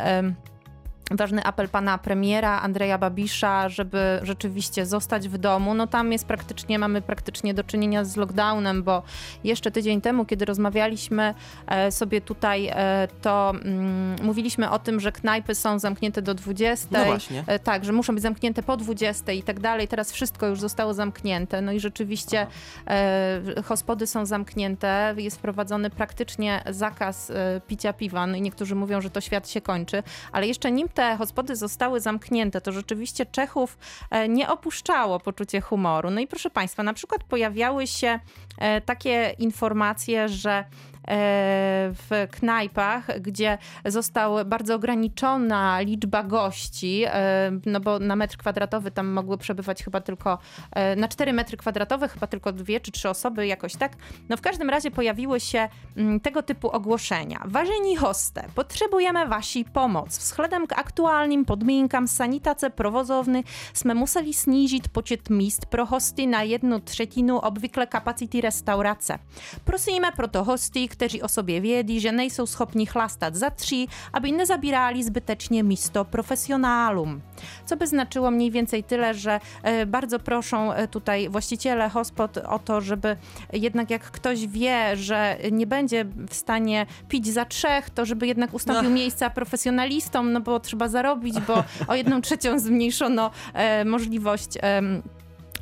Ważny 1.11 1.43
apel 1.43 1.69
pana 1.69 1.97
premiera 1.97 2.61
Andrzeja 2.61 2.97
Babisza, 2.97 3.69
żeby 3.69 4.19
rzeczywiście 4.23 4.85
zostać 4.85 5.29
w 5.29 5.37
domu. 5.37 5.73
No 5.73 5.87
tam 5.87 6.11
jest 6.11 6.25
praktycznie, 6.25 6.79
mamy 6.79 7.01
praktycznie 7.01 7.53
do 7.53 7.63
czynienia 7.63 8.05
z 8.05 8.15
lockdownem, 8.15 8.83
bo 8.83 9.03
jeszcze 9.43 9.71
tydzień 9.71 10.01
temu, 10.01 10.25
kiedy 10.25 10.45
rozmawialiśmy 10.45 11.33
e, 11.67 11.91
sobie 11.91 12.21
tutaj, 12.21 12.67
e, 12.67 13.07
to 13.21 13.49
mm, 13.49 14.15
mówiliśmy 14.23 14.69
o 14.69 14.79
tym, 14.79 14.99
że 14.99 15.11
knajpy 15.11 15.55
są 15.55 15.79
zamknięte 15.79 16.21
do 16.21 16.33
20. 16.33 16.87
No 16.91 17.05
właśnie. 17.05 17.43
E, 17.47 17.59
Tak, 17.59 17.85
że 17.85 17.91
muszą 17.91 18.13
być 18.13 18.23
zamknięte 18.23 18.63
po 18.63 18.77
20 18.77 19.31
i 19.31 19.43
tak 19.43 19.59
dalej. 19.59 19.87
Teraz 19.87 20.11
wszystko 20.11 20.47
już 20.47 20.59
zostało 20.59 20.93
zamknięte. 20.93 21.61
No 21.61 21.71
i 21.71 21.79
rzeczywiście 21.79 22.47
e, 22.87 23.41
hospody 23.65 24.07
są 24.07 24.25
zamknięte. 24.25 25.13
Jest 25.17 25.37
wprowadzony 25.37 25.89
praktycznie 25.89 26.63
zakaz 26.69 27.31
picia 27.67 27.93
piwa. 27.93 28.27
No 28.27 28.35
i 28.35 28.41
niektórzy 28.41 28.75
mówią, 28.75 29.01
że 29.01 29.09
to 29.09 29.21
świat 29.21 29.49
się 29.49 29.61
kończy. 29.61 30.03
Ale 30.31 30.47
jeszcze 30.47 30.71
nim 30.71 30.89
te 30.89 31.02
hospody 31.17 31.55
zostały 31.55 31.99
zamknięte, 31.99 32.61
to 32.61 32.71
rzeczywiście 32.71 33.25
Czechów 33.25 33.77
e, 34.09 34.29
nie 34.29 34.49
opuszczało 34.49 35.19
poczucie 35.19 35.61
humoru. 35.61 36.11
No 36.11 36.19
i 36.19 36.27
proszę 36.27 36.49
Państwa, 36.49 36.83
na 36.83 36.93
przykład 36.93 37.23
pojawiały 37.23 37.87
się 37.87 38.19
e, 38.57 38.81
takie 38.81 39.35
informacje, 39.39 40.29
że 40.29 40.65
w 41.07 42.27
knajpach, 42.31 43.21
gdzie 43.21 43.57
została 43.85 44.45
bardzo 44.45 44.75
ograniczona 44.75 45.79
liczba 45.79 46.23
gości, 46.23 47.03
e, 47.07 47.51
no 47.65 47.79
bo 47.79 47.99
na 47.99 48.15
metr 48.15 48.37
kwadratowy 48.37 48.91
tam 48.91 49.07
mogły 49.07 49.37
przebywać 49.37 49.83
chyba 49.83 50.01
tylko, 50.01 50.37
e, 50.71 50.95
na 50.95 51.07
4 51.07 51.33
metry 51.33 51.57
kwadratowe 51.57 52.07
chyba 52.07 52.27
tylko 52.27 52.51
dwie 52.51 52.79
czy 52.79 52.91
trzy 52.91 53.09
osoby, 53.09 53.47
jakoś 53.47 53.75
tak. 53.75 53.91
No 54.29 54.37
w 54.37 54.41
każdym 54.41 54.69
razie 54.69 54.91
pojawiły 54.91 55.39
się 55.39 55.69
mm, 55.97 56.19
tego 56.19 56.43
typu 56.43 56.69
ogłoszenia. 56.69 57.41
Ważeni 57.45 57.95
hoste, 57.95 58.45
potrzebujemy 58.55 59.27
wasi 59.27 59.65
pomoc. 59.65 60.17
Wzhledem 60.17 60.67
k 60.67 60.79
aktualnym 60.79 61.45
podmínkám 61.45 62.07
sanitace 62.07 62.69
provozovny 62.69 63.43
jsme 63.73 63.93
museli 63.93 64.33
snížit 64.33 64.87
počet 64.87 65.29
míst 65.29 65.65
pro 65.65 65.85
hosty 65.85 66.27
na 66.27 66.43
jednu 66.43 66.79
třetinu 66.79 67.39
obvykle 67.39 67.87
kapacity 67.87 68.41
restaurace. 68.41 69.19
Prosíme 69.65 70.11
proto 70.11 70.43
hosty, 70.43 70.87
kteří 70.93 71.21
o 71.21 71.27
sobě 71.27 71.61
vědí, 71.61 71.99
že 71.99 72.11
nejsou 72.11 72.45
schopni 72.45 72.85
chlastat 72.85 73.35
za 73.35 73.49
tří, 73.49 73.87
aby 74.13 74.31
nezabírali 74.31 75.03
zbytecznie 75.03 75.63
místo 75.63 76.05
profesjonálům. 76.05 77.21
Co 77.65 77.75
by 77.75 77.87
znaczyło 77.87 78.31
mniej 78.31 78.51
więcej 78.51 78.83
tyle, 78.83 79.13
że 79.13 79.39
e, 79.63 79.85
bardzo 79.85 80.19
proszą 80.19 80.73
e, 80.73 80.87
tutaj 80.87 81.29
właściciele 81.29 81.89
hospod 81.89 82.37
o 82.37 82.59
to, 82.59 82.81
żeby 82.81 83.17
jednak 83.53 83.89
jak 83.89 84.01
ktoś 84.11 84.47
wie, 84.47 84.95
że 84.95 85.37
nie 85.51 85.67
będzie 85.67 86.05
w 86.29 86.35
stanie 86.35 86.85
pić 87.09 87.27
za 87.27 87.45
trzech, 87.45 87.89
to 87.89 88.05
żeby 88.05 88.27
jednak 88.27 88.53
ustawił 88.53 88.83
No. 88.89 88.95
miejsca 88.95 89.29
profesjonalistom, 89.29 90.33
no 90.33 90.41
bo 90.41 90.59
trzeba 90.59 90.87
zarobić, 90.87 91.39
bo 91.39 91.63
o 91.87 91.95
jedną 91.95 92.21
trzecią 92.21 92.59
zmniejszono 92.59 93.31
e, 93.53 93.85
możliwość 93.85 94.49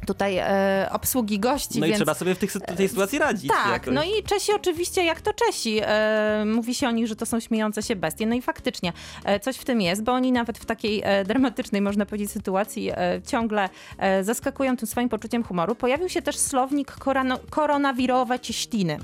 tutaj 0.08 0.38
e, 0.38 0.90
obsługi 0.92 1.40
gości. 1.40 1.80
No 1.80 1.86
i 1.86 1.90
więc... 1.90 2.00
trzeba 2.00 2.14
sobie 2.14 2.36
w 2.36 2.38
tych, 2.38 2.52
tej 2.78 2.90
sytuacji 2.90 3.20
radzić. 3.20 3.52
Tak, 3.52 3.72
jakoś. 3.72 3.94
no 3.94 4.04
i 4.04 4.24
Czesi 4.24 4.54
oczywiście, 4.54 5.04
jak 5.06 5.22
to 5.22 5.34
Czesi, 5.34 5.80
e, 5.82 6.44
mówi 6.46 6.76
się 6.76 6.88
o 6.88 6.92
nich, 6.92 7.08
że 7.08 7.16
to 7.16 7.26
są 7.26 7.40
śmiejące 7.40 7.84
się 7.84 7.96
bestie. 7.96 8.28
No 8.28 8.36
i 8.36 8.42
faktycznie 8.42 8.94
e, 9.26 9.40
coś 9.40 9.58
w 9.58 9.66
tym 9.66 9.82
jest, 9.82 10.04
bo 10.04 10.12
oni 10.12 10.32
nawet 10.32 10.58
w 10.58 10.66
takiej 10.66 11.02
e, 11.04 11.26
dramatycznej, 11.26 11.82
można 11.82 12.06
powiedzieć, 12.06 12.32
sytuacji 12.32 12.90
e, 12.90 13.22
ciągle 13.28 13.70
e, 13.98 14.24
zaskakują 14.24 14.78
tym 14.78 14.88
swoim 14.88 15.10
poczuciem 15.10 15.44
humoru. 15.44 15.76
Pojawił 15.76 16.10
się 16.10 16.22
też 16.22 16.38
słownik 16.38 16.92
korano, 16.92 17.40
koronawirowe 17.50 18.40
cieśliny. 18.40 19.00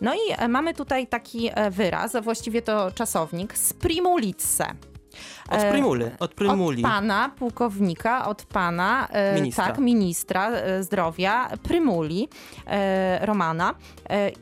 No 0.00 0.14
i 0.14 0.48
mamy 0.48 0.74
tutaj 0.74 1.06
taki 1.06 1.50
wyraz, 1.70 2.14
a 2.14 2.20
właściwie 2.20 2.62
to 2.62 2.90
czasownik, 2.90 3.58
sprimulice. 3.58 4.74
Od 5.48 5.60
E, 5.60 5.70
Prymuli, 5.70 6.10
od 6.18 6.34
Prymuli. 6.34 6.82
Od 6.82 6.90
pana 6.90 7.30
pułkownika, 7.38 8.26
od 8.26 8.44
pana 8.44 9.08
e, 9.10 9.34
Ministra. 9.34 9.66
Tak, 9.66 9.78
ministra 9.78 10.50
e, 10.50 10.82
zdrowia 10.82 11.48
Prymuli 11.62 12.28
Romana, 13.20 13.74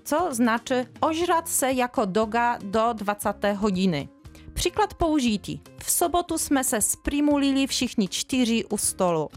co 0.04 0.34
znaczy 0.34 0.86
ožrat 1.00 1.48
se 1.48 1.72
jako 1.72 2.06
doga 2.06 2.58
do 2.62 2.92
20 2.92 3.36
godziny. 3.60 4.08
Przykład 4.54 4.94
použitý. 4.94 5.60
W 5.84 5.90
sobotu 5.90 6.38
jsme 6.38 6.64
se 6.64 6.82
sprimulili 6.82 7.66
všichni 7.66 8.08
čtyři 8.08 8.64
u 8.70 8.78
stolu. 8.78 9.30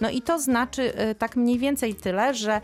No 0.00 0.10
i 0.10 0.22
to 0.22 0.38
znaczy 0.38 0.94
e, 0.94 1.14
tak 1.14 1.36
mniej 1.36 1.58
więcej 1.58 1.94
tyle, 1.94 2.34
że 2.34 2.52
e, 2.52 2.60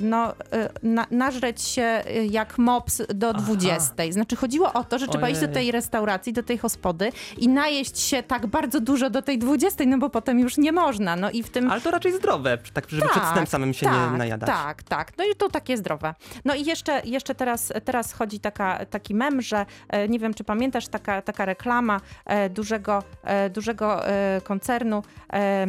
no, 0.00 0.32
e, 0.32 0.68
na, 0.82 1.06
nażreć 1.10 1.62
się 1.62 2.02
jak 2.30 2.58
mops 2.58 3.02
do 3.14 3.32
20. 3.32 3.94
Znaczy 4.10 4.36
chodziło 4.36 4.72
o 4.72 4.84
to, 4.84 4.98
że 4.98 5.08
trzeba 5.08 5.28
iść 5.28 5.40
do 5.40 5.46
Ojej. 5.46 5.54
tej 5.54 5.72
restauracji, 5.72 6.32
do 6.32 6.42
tej 6.42 6.58
hospody 6.58 7.12
i 7.38 7.48
najeść 7.48 7.98
się 7.98 8.22
tak 8.22 8.46
bardzo 8.46 8.80
dużo 8.80 9.10
do 9.10 9.22
tej 9.22 9.38
20, 9.38 9.84
no 9.86 9.98
bo 9.98 10.10
potem 10.10 10.40
już 10.40 10.58
nie 10.58 10.72
można. 10.72 11.16
No 11.16 11.30
i 11.30 11.42
w 11.42 11.50
tym 11.50 11.70
Ale 11.70 11.80
to 11.80 11.90
raczej 11.90 12.12
zdrowe, 12.12 12.58
tak 12.74 12.90
żeby 12.90 13.08
przed 13.08 13.24
snem 13.32 13.46
samym 13.46 13.74
się 13.74 13.86
tak, 13.86 14.12
nie 14.12 14.18
najadać. 14.18 14.48
Tak, 14.48 14.82
tak. 14.82 15.12
No 15.18 15.24
i 15.24 15.34
to 15.36 15.48
takie 15.48 15.76
zdrowe. 15.76 16.14
No 16.44 16.54
i 16.54 16.64
jeszcze, 16.64 17.02
jeszcze 17.04 17.34
teraz, 17.34 17.72
teraz 17.84 18.12
chodzi 18.12 18.40
taka, 18.40 18.86
taki 18.86 19.14
mem, 19.14 19.42
że 19.42 19.66
e, 19.88 20.08
nie 20.08 20.18
wiem, 20.18 20.34
czy 20.34 20.44
pamiętasz, 20.44 20.88
taka, 20.88 21.22
taka 21.22 21.44
reklama 21.44 22.00
e, 22.24 22.50
dużego, 22.58 23.02
e, 23.24 23.50
dużego 23.50 24.06
e, 24.08 24.40
koncernu 24.44 25.02
e, 25.32 25.66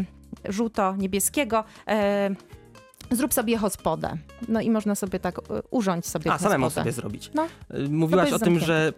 żółto-niebieskiego. 0.50 1.64
Zrób 3.12 3.34
sobie 3.34 3.58
hospodę. 3.58 4.18
No 4.48 4.62
i 4.62 4.70
można 4.70 4.96
sobie 4.96 5.20
tak 5.20 5.40
urząć 5.72 6.06
sobie 6.06 6.32
A, 6.34 6.38
samemu 6.38 6.66
hospodę. 6.66 6.84
sobie 6.84 6.92
zrobić. 6.92 7.32
No. 7.34 7.48
Mówiłaś 7.90 8.32
o 8.32 8.40
tym, 8.40 8.60
że 8.60 8.94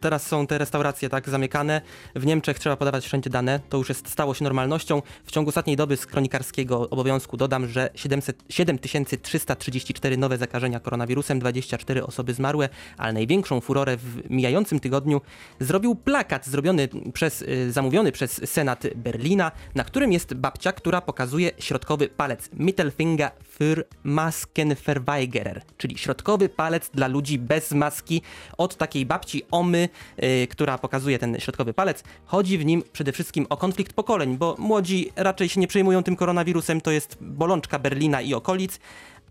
teraz 0.00 0.26
są 0.26 0.46
te 0.46 0.58
restauracje 0.58 1.08
tak 1.08 1.28
zamykane. 1.28 1.80
W 2.14 2.26
Niemczech 2.26 2.58
trzeba 2.58 2.76
podawać 2.76 3.04
wszędzie 3.04 3.30
dane. 3.30 3.60
To 3.68 3.78
już 3.78 3.88
jest 3.88 4.08
stało 4.08 4.34
się 4.34 4.44
normalnością. 4.44 5.02
W 5.24 5.30
ciągu 5.30 5.48
ostatniej 5.48 5.76
doby 5.76 5.96
z 5.96 6.06
kronikarskiego 6.06 6.90
obowiązku 6.90 7.36
dodam, 7.36 7.68
że 7.68 7.90
700, 7.94 8.44
7334 8.48 10.16
nowe 10.16 10.38
zakażenia 10.38 10.80
koronawirusem, 10.80 11.38
24 11.38 12.06
osoby 12.06 12.34
zmarłe, 12.34 12.68
ale 12.96 13.12
największą 13.12 13.60
furorę 13.60 13.96
w 13.96 14.30
mijającym 14.30 14.80
tygodniu 14.80 15.20
zrobił 15.60 15.94
plakat 15.94 16.46
zrobiony 16.46 16.88
przez, 17.12 17.42
y, 17.42 17.72
zamówiony 17.72 18.12
przez 18.12 18.50
Senat 18.50 18.86
Berlina, 18.96 19.52
na 19.74 19.84
którym 19.84 20.12
jest 20.12 20.34
babcia, 20.34 20.72
która 20.72 21.00
pokazuje 21.00 21.50
środkowy 21.58 22.08
palec 22.08 22.50
Mittelfinger 22.52 23.30
für 23.58 23.84
Maskenverweigerer, 24.04 25.62
czyli 25.76 25.98
środkowy 25.98 26.48
palec 26.48 26.90
dla 26.90 27.06
ludzi 27.06 27.38
bez 27.38 27.72
maski. 27.72 28.22
Od 28.58 28.76
takiej 28.76 29.06
babci 29.06 29.42
Omy, 29.50 29.88
y, 30.22 30.46
która 30.46 30.78
pokazuje 30.78 31.18
ten 31.18 31.40
środkowy 31.40 31.74
palec, 31.74 32.04
chodzi 32.24 32.58
w 32.58 32.64
nim 32.64 32.82
przede 32.92 33.12
wszystkim 33.12 33.46
o 33.48 33.56
konflikt 33.56 33.92
pokoleń, 33.92 34.36
bo 34.38 34.56
młodzi 34.58 35.10
raczej 35.16 35.48
się 35.48 35.60
nie 35.60 35.68
przejmują 35.68 36.02
tym 36.02 36.16
koronawirusem, 36.16 36.80
to 36.80 36.90
jest 36.90 37.16
bolączka 37.20 37.78
Berlina 37.78 38.20
i 38.20 38.34
okolic, 38.34 38.80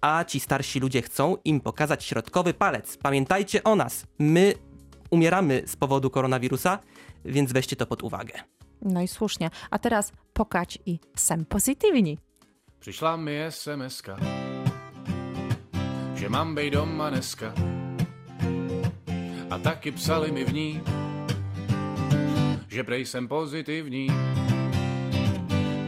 a 0.02 0.24
ci 0.24 0.40
starsi 0.40 0.80
ludzie 0.80 1.02
chcą 1.02 1.38
im 1.46 1.62
pokazać 1.62 2.04
środkowy 2.04 2.54
palec. 2.54 2.98
Pamiętajcie 2.98 3.64
o 3.64 3.76
nas, 3.76 4.06
my 4.20 4.54
umieramy 5.10 5.64
z 5.66 5.76
powodu 5.76 6.10
koronawirusa, 6.10 6.80
więc 7.26 7.52
weźcie 7.52 7.76
to 7.76 7.86
pod 7.86 8.04
uwagę. 8.04 8.34
No 8.82 9.02
i 9.02 9.08
słusznie. 9.08 9.50
A 9.72 9.80
teraz 9.80 10.12
pokać 10.34 10.80
i 10.86 11.00
sem 11.16 11.46
pozytywni. 11.46 12.18
Přišla 12.86 13.16
mi 13.16 13.46
sms 13.50 14.02
že 16.16 16.30
mám 16.30 16.56
bej 16.56 16.70
doma 16.70 17.10
dneska. 17.10 17.54
A 19.50 19.58
taky 19.58 19.92
psali 19.92 20.32
mi 20.32 20.46
v 20.46 20.54
ní, 20.54 20.82
že 22.68 22.84
prej 22.84 23.06
jsem 23.06 23.28
pozitivní. 23.28 24.08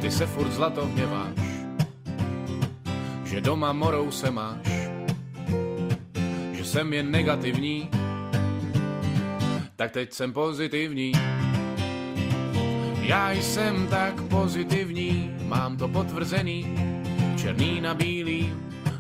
Ty 0.02 0.12
se 0.12 0.26
furt 0.26 0.52
zlato 0.52 0.86
hněváš, 0.86 1.38
že 3.26 3.42
doma 3.42 3.74
morou 3.74 4.12
se 4.12 4.32
máš, 4.32 4.68
že 6.52 6.66
jsem 6.66 6.94
jen 6.94 7.12
negativní. 7.12 7.90
Tak 9.76 9.92
teď 9.92 10.14
jsem 10.14 10.34
pozitivní. 10.34 11.37
Já 13.08 13.32
jsem 13.32 13.88
tak 13.88 14.22
pozitivní, 14.22 15.36
mám 15.44 15.78
to 15.78 15.88
potvrzený, 15.88 16.76
černý 17.38 17.82
na 17.82 17.94
bílý, 17.94 18.54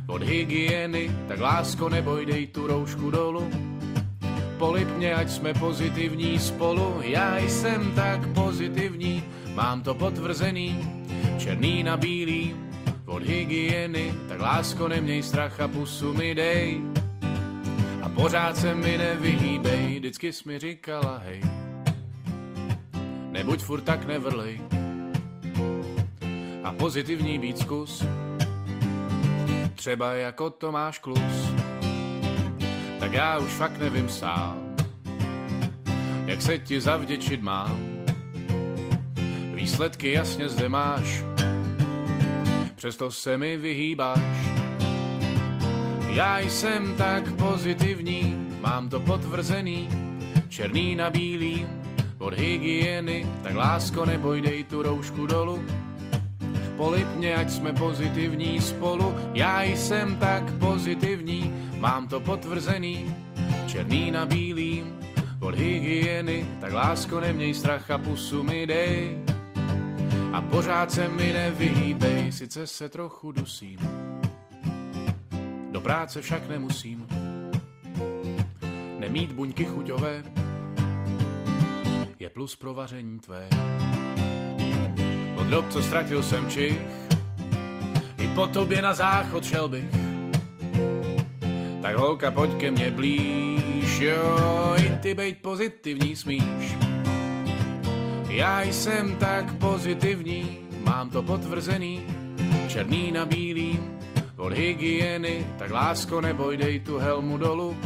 od 0.08 0.24
hygieny, 0.24 1.12
tak 1.28 1.40
lásko 1.40 1.90
neboj, 1.90 2.26
dej 2.26 2.48
tu 2.48 2.68
roušku 2.68 3.12
dolů. 3.12 3.52
Polip 4.58 4.88
mě, 4.98 5.16
ať 5.16 5.30
jsme 5.30 5.54
pozitivní 5.54 6.40
spolu, 6.40 6.96
já 7.02 7.38
jsem 7.38 7.92
tak 7.92 8.28
pozitivní, 8.28 9.24
mám 9.54 9.82
to 9.82 9.94
potvrzený, 9.94 10.80
černý 11.38 11.84
na 11.84 11.98
bílý, 11.98 12.56
od 13.06 13.24
hygieny, 13.24 14.14
tak 14.28 14.40
lásko 14.40 14.88
neměj 14.88 15.24
strach 15.24 15.60
a 15.60 15.68
pusu 15.68 16.14
mi 16.14 16.36
dej. 16.36 16.82
A 18.02 18.10
pořád 18.10 18.58
se 18.58 18.76
mi 18.76 18.98
nevyhýbej, 18.98 20.00
vždycky 20.00 20.34
jsi 20.34 20.50
mi 20.50 20.60
říkala 20.60 21.22
hej 21.26 21.67
nebuď 23.38 23.62
furt 23.62 23.82
tak 23.82 24.06
nevrlej. 24.06 24.62
A 26.64 26.72
pozitivní 26.74 27.40
být 27.40 27.58
zkus, 27.58 28.04
třeba 29.76 30.14
jako 30.14 30.50
Tomáš 30.50 31.00
Klus. 31.00 31.54
Tak 33.00 33.14
já 33.14 33.38
už 33.38 33.52
fakt 33.52 33.78
nevím 33.78 34.10
sám, 34.10 34.76
jak 36.26 36.42
se 36.42 36.58
ti 36.58 36.82
zavděčit 36.82 37.42
mám. 37.42 37.78
Výsledky 39.54 40.12
jasně 40.12 40.50
zde 40.50 40.70
máš, 40.70 41.24
přesto 42.76 43.12
se 43.12 43.38
mi 43.38 43.58
vyhýbáš. 43.58 44.38
Já 46.10 46.40
jsem 46.40 46.96
tak 46.96 47.32
pozitivní, 47.32 48.48
mám 48.62 48.90
to 48.90 49.00
potvrzený, 49.00 49.90
černý 50.50 50.96
na 50.96 51.10
bílý, 51.10 51.68
od 52.28 52.36
hygieny, 52.36 53.24
tak 53.40 53.56
lásko 53.56 54.04
neboj, 54.06 54.42
dej 54.42 54.64
tu 54.68 54.84
roušku 54.84 55.28
dolů. 55.28 55.64
Polip 56.78 57.08
mě, 57.16 57.36
ať 57.36 57.50
jsme 57.50 57.74
pozitivní 57.74 58.62
spolu, 58.62 59.16
já 59.34 59.64
jsem 59.64 60.16
tak 60.16 60.44
pozitivní, 60.60 61.54
mám 61.80 62.08
to 62.08 62.20
potvrzený, 62.20 63.16
černý 63.68 64.12
na 64.12 64.26
bílý, 64.26 64.84
od 65.40 65.56
hygieny, 65.56 66.46
tak 66.60 66.74
lásko 66.74 67.20
neměj 67.20 67.54
strach 67.54 67.92
a 67.92 67.98
pusu 67.98 68.44
mi 68.44 68.68
dej. 68.68 69.24
A 70.34 70.42
pořád 70.42 70.92
se 70.92 71.08
mi 71.08 71.34
nevyhýbej, 71.34 72.32
sice 72.32 72.68
se 72.68 72.90
trochu 72.90 73.32
dusím, 73.32 73.80
do 75.72 75.82
práce 75.82 76.22
však 76.22 76.50
nemusím, 76.50 77.08
nemít 79.00 79.32
buňky 79.32 79.66
chuťové, 79.66 80.24
je 82.28 82.32
plus 82.32 82.56
pro 82.56 82.74
vaření 82.74 83.20
tvé. 83.20 83.48
Od 85.36 85.48
dob, 85.48 85.70
co 85.70 85.84
ztratil 85.84 86.24
jsem 86.24 86.50
čich, 86.50 86.80
i 88.18 88.28
po 88.28 88.48
tobě 88.48 88.82
na 88.82 88.94
záchod 88.94 89.46
šel 89.46 89.70
bych. 89.70 89.86
Tak 91.82 91.96
holka, 91.96 92.32
pojď 92.32 92.52
ke 92.58 92.72
mně 92.72 92.92
blíž, 92.92 94.00
jo, 94.00 94.76
i 94.78 94.90
ty 95.02 95.14
bejt 95.14 95.42
pozitivní 95.42 96.16
smíš. 96.16 96.76
Já 98.30 98.62
jsem 98.62 99.16
tak 99.16 99.54
pozitivní, 99.54 100.58
mám 100.86 101.10
to 101.10 101.24
potvrzený, 101.24 102.02
černý 102.68 103.12
na 103.12 103.26
bílý, 103.26 103.80
od 104.38 104.54
hygieny, 104.54 105.48
tak 105.58 105.72
lásko 105.72 106.22
neboj, 106.22 106.58
dej 106.58 106.80
tu 106.80 106.98
helmu 106.98 107.38
dolů. 107.38 107.78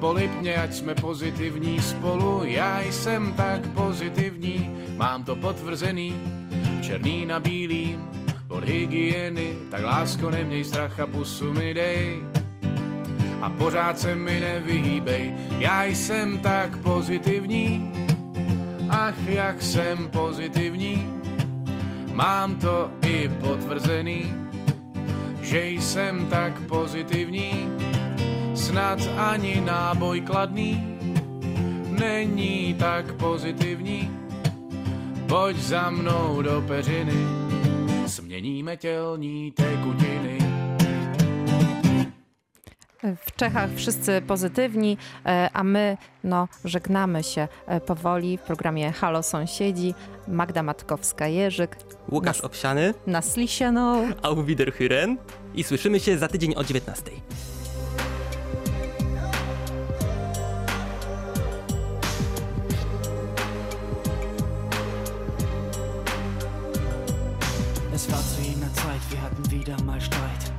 Polip 0.00 0.30
mě, 0.40 0.56
ať 0.56 0.74
jsme 0.74 0.94
pozitivní 0.94 1.82
spolu, 1.82 2.40
já 2.44 2.80
jsem 2.80 3.32
tak 3.32 3.66
pozitivní, 3.68 4.70
mám 4.96 5.24
to 5.24 5.36
potvrzený, 5.36 6.14
černý 6.82 7.26
na 7.26 7.40
bílý, 7.40 7.98
od 8.48 8.64
hygieny, 8.64 9.54
tak 9.70 9.84
lásko 9.84 10.30
neměj 10.30 10.64
strach 10.64 11.00
a 11.00 11.06
pusu 11.06 11.52
mi 11.52 11.74
dej. 11.74 12.22
A 13.42 13.50
pořád 13.50 13.98
se 13.98 14.14
mi 14.14 14.40
nevyhýbej, 14.40 15.34
já 15.58 15.84
jsem 15.84 16.38
tak 16.38 16.76
pozitivní, 16.76 17.92
ach 18.90 19.26
jak 19.26 19.62
jsem 19.62 20.08
pozitivní, 20.08 21.06
mám 22.12 22.54
to 22.56 22.90
i 23.02 23.28
potvrzený, 23.28 24.34
že 25.42 25.68
jsem 25.68 26.26
tak 26.26 26.60
pozitivní, 26.60 27.68
snad 28.68 29.00
ani 29.16 29.64
náboj 29.64 30.20
kladný 30.20 30.76
není 31.88 32.76
tak 32.76 33.16
pozitivní. 33.16 34.10
Pojď 35.28 35.56
za 35.56 35.90
mnou 35.90 36.42
do 36.42 36.64
peřiny, 36.68 37.16
změníme 38.06 38.76
tělní 38.76 39.52
tekutiny. 39.52 40.38
W 43.14 43.36
Czechach 43.36 43.70
wszyscy 43.74 44.20
pozytywni, 44.20 44.98
e, 45.24 45.50
a 45.50 45.62
my 45.62 45.96
no, 46.24 46.48
żegnamy 46.64 47.22
się 47.22 47.48
e, 47.66 47.80
powoli 47.80 48.38
w 48.38 48.40
programie 48.40 48.92
Halo 48.92 49.22
Sąsiedzi. 49.22 49.94
Magda 50.28 50.62
Matkowska-Jerzyk. 50.62 51.68
Łukasz 52.12 52.40
Obsiany. 52.40 52.94
Na 53.06 53.22
Slisieną. 53.22 54.12
Auf 54.22 54.38
Wiederhören. 54.46 55.16
I 55.54 55.64
słyszymy 55.64 56.00
się 56.00 56.18
za 56.18 56.28
tydzień 56.28 56.54
o 56.56 56.64
19. 56.64 57.10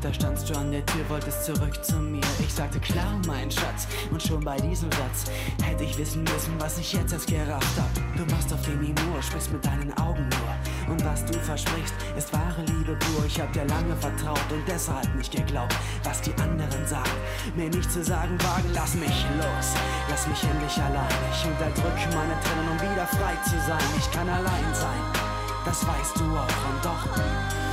Da 0.09 0.15
standst 0.15 0.49
du 0.49 0.57
an 0.57 0.71
der 0.71 0.83
Tür, 0.87 1.07
wolltest 1.07 1.45
zurück 1.45 1.85
zu 1.85 1.95
mir. 1.97 2.23
Ich 2.39 2.51
sagte 2.51 2.79
klar, 2.79 3.21
mein 3.27 3.51
Schatz. 3.51 3.87
Und 4.09 4.23
schon 4.23 4.43
bei 4.43 4.57
diesem 4.57 4.91
Satz 4.93 5.29
hätte 5.61 5.83
ich 5.83 5.95
wissen 5.99 6.23
müssen, 6.23 6.55
was 6.57 6.79
ich 6.79 6.93
jetzt 6.93 7.13
erst 7.13 7.27
gerafft 7.27 7.77
hab. 7.77 8.17
Du 8.17 8.25
machst 8.33 8.51
auf 8.51 8.59
den 8.63 8.79
Humor, 8.79 9.21
sprichst 9.21 9.53
mit 9.53 9.63
deinen 9.63 9.95
Augen 9.99 10.27
nur. 10.27 10.91
Und 10.91 11.05
was 11.05 11.23
du 11.25 11.33
versprichst, 11.33 11.93
ist 12.17 12.33
wahre 12.33 12.63
Liebe 12.65 12.95
pur. 12.95 13.23
Ich 13.27 13.39
hab 13.39 13.53
dir 13.53 13.65
lange 13.65 13.95
vertraut 13.97 14.51
und 14.51 14.67
deshalb 14.67 15.13
nicht 15.13 15.31
geglaubt, 15.31 15.75
was 16.03 16.19
die 16.21 16.33
anderen 16.41 16.87
sagen. 16.87 17.17
Mir 17.55 17.69
nicht 17.69 17.91
zu 17.91 18.03
sagen 18.03 18.35
wagen, 18.41 18.71
lass 18.73 18.95
mich 18.95 19.25
los. 19.37 19.77
Lass 20.09 20.27
mich 20.27 20.43
endlich 20.43 20.75
allein. 20.81 21.05
Ich 21.31 21.45
unterdrücke 21.45 22.17
meine 22.17 22.33
Tränen, 22.41 22.67
um 22.71 22.81
wieder 22.81 23.05
frei 23.05 23.37
zu 23.43 23.59
sein. 23.67 23.85
Ich 23.99 24.09
kann 24.09 24.27
allein 24.27 24.73
sein 24.73 25.29
das 25.69 25.85
weißt 25.85 26.19
du 26.19 26.23
auch. 26.23 26.69
Und 26.69 26.83
doch 26.83 27.68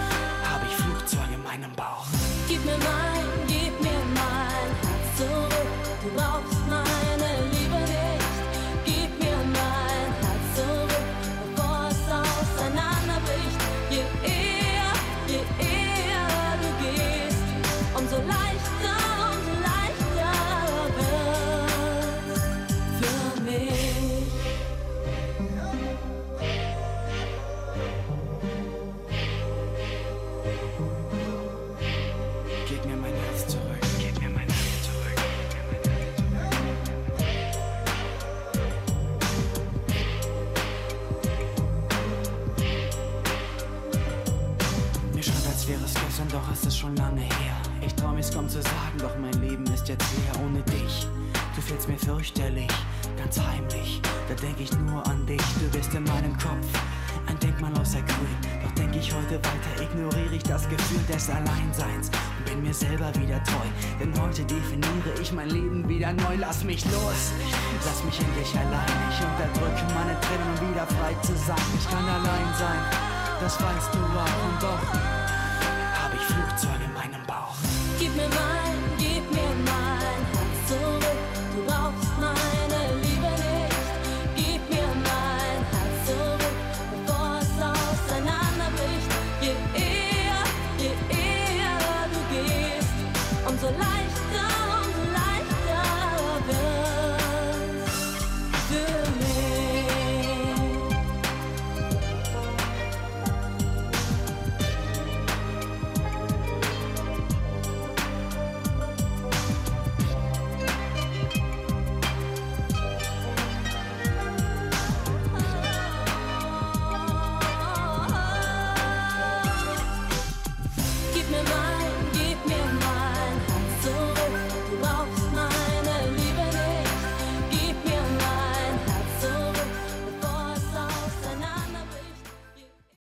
in 2.69 2.81
mind. 2.81 3.06
Als 45.67 45.73
wäre 45.73 45.85
es 45.85 45.95
gestern, 45.95 46.29
doch 46.29 46.53
es 46.53 46.65
ist 46.65 46.79
schon 46.79 46.95
lange 46.95 47.23
her. 47.23 47.57
Ich 47.85 47.93
trau 47.97 48.13
mich 48.13 48.31
kaum 48.31 48.49
zu 48.49 48.63
sagen, 48.63 48.99
doch 49.01 49.19
mein 49.19 49.33
Leben 49.43 49.67
ist 49.75 49.89
jetzt 49.89 50.07
leer 50.15 50.45
ohne 50.45 50.63
dich. 50.63 51.09
Du 51.57 51.61
fehlst 51.61 51.89
mir 51.89 51.99
fürchterlich, 51.99 52.71
ganz 53.19 53.41
heimlich. 53.41 54.01
Da 54.29 54.35
denk 54.35 54.61
ich 54.61 54.71
nur 54.79 55.05
an 55.09 55.27
dich, 55.27 55.43
du 55.59 55.69
bist 55.77 55.93
in 55.93 56.05
meinem 56.05 56.39
Kopf. 56.39 56.71
Ein 57.27 57.37
Denkmal 57.41 57.73
aus 57.81 57.91
der 57.91 58.03
Grün, 58.03 58.37
doch 58.63 58.71
denk 58.77 58.95
ich 58.95 59.13
heute 59.13 59.43
weiter, 59.43 59.83
ignoriere 59.83 60.37
ich 60.37 60.45
das 60.45 60.69
Gefühl 60.69 61.03
des 61.13 61.29
Alleinseins 61.31 62.13
und 62.39 62.45
bin 62.47 62.63
mir 62.63 62.73
selber 62.73 63.13
wieder 63.17 63.43
treu. 63.43 63.67
Denn 63.99 64.15
heute 64.23 64.45
definiere 64.45 65.21
ich 65.21 65.33
mein 65.33 65.51
Leben 65.51 65.89
wieder 65.89 66.13
neu. 66.13 66.37
Lass 66.39 66.63
mich 66.63 66.85
los, 66.85 67.33
lass 67.85 68.05
mich 68.05 68.21
endlich 68.21 68.55
allein. 68.55 68.87
Ich 69.11 69.19
unterdrücke 69.19 69.83
meine 69.99 70.15
Tränen, 70.21 70.47
um 70.47 70.71
wieder 70.71 70.87
frei 70.87 71.13
zu 71.23 71.35
sein. 71.35 71.67
Ich 71.77 71.91
kann 71.91 72.07
allein 72.07 72.55
sein, 72.57 72.79
das 73.41 73.61
weißt 73.61 73.95
du 73.95 73.99
auch 73.99 74.47
und 74.47 74.63
doch 74.63 75.16
my 78.31 78.56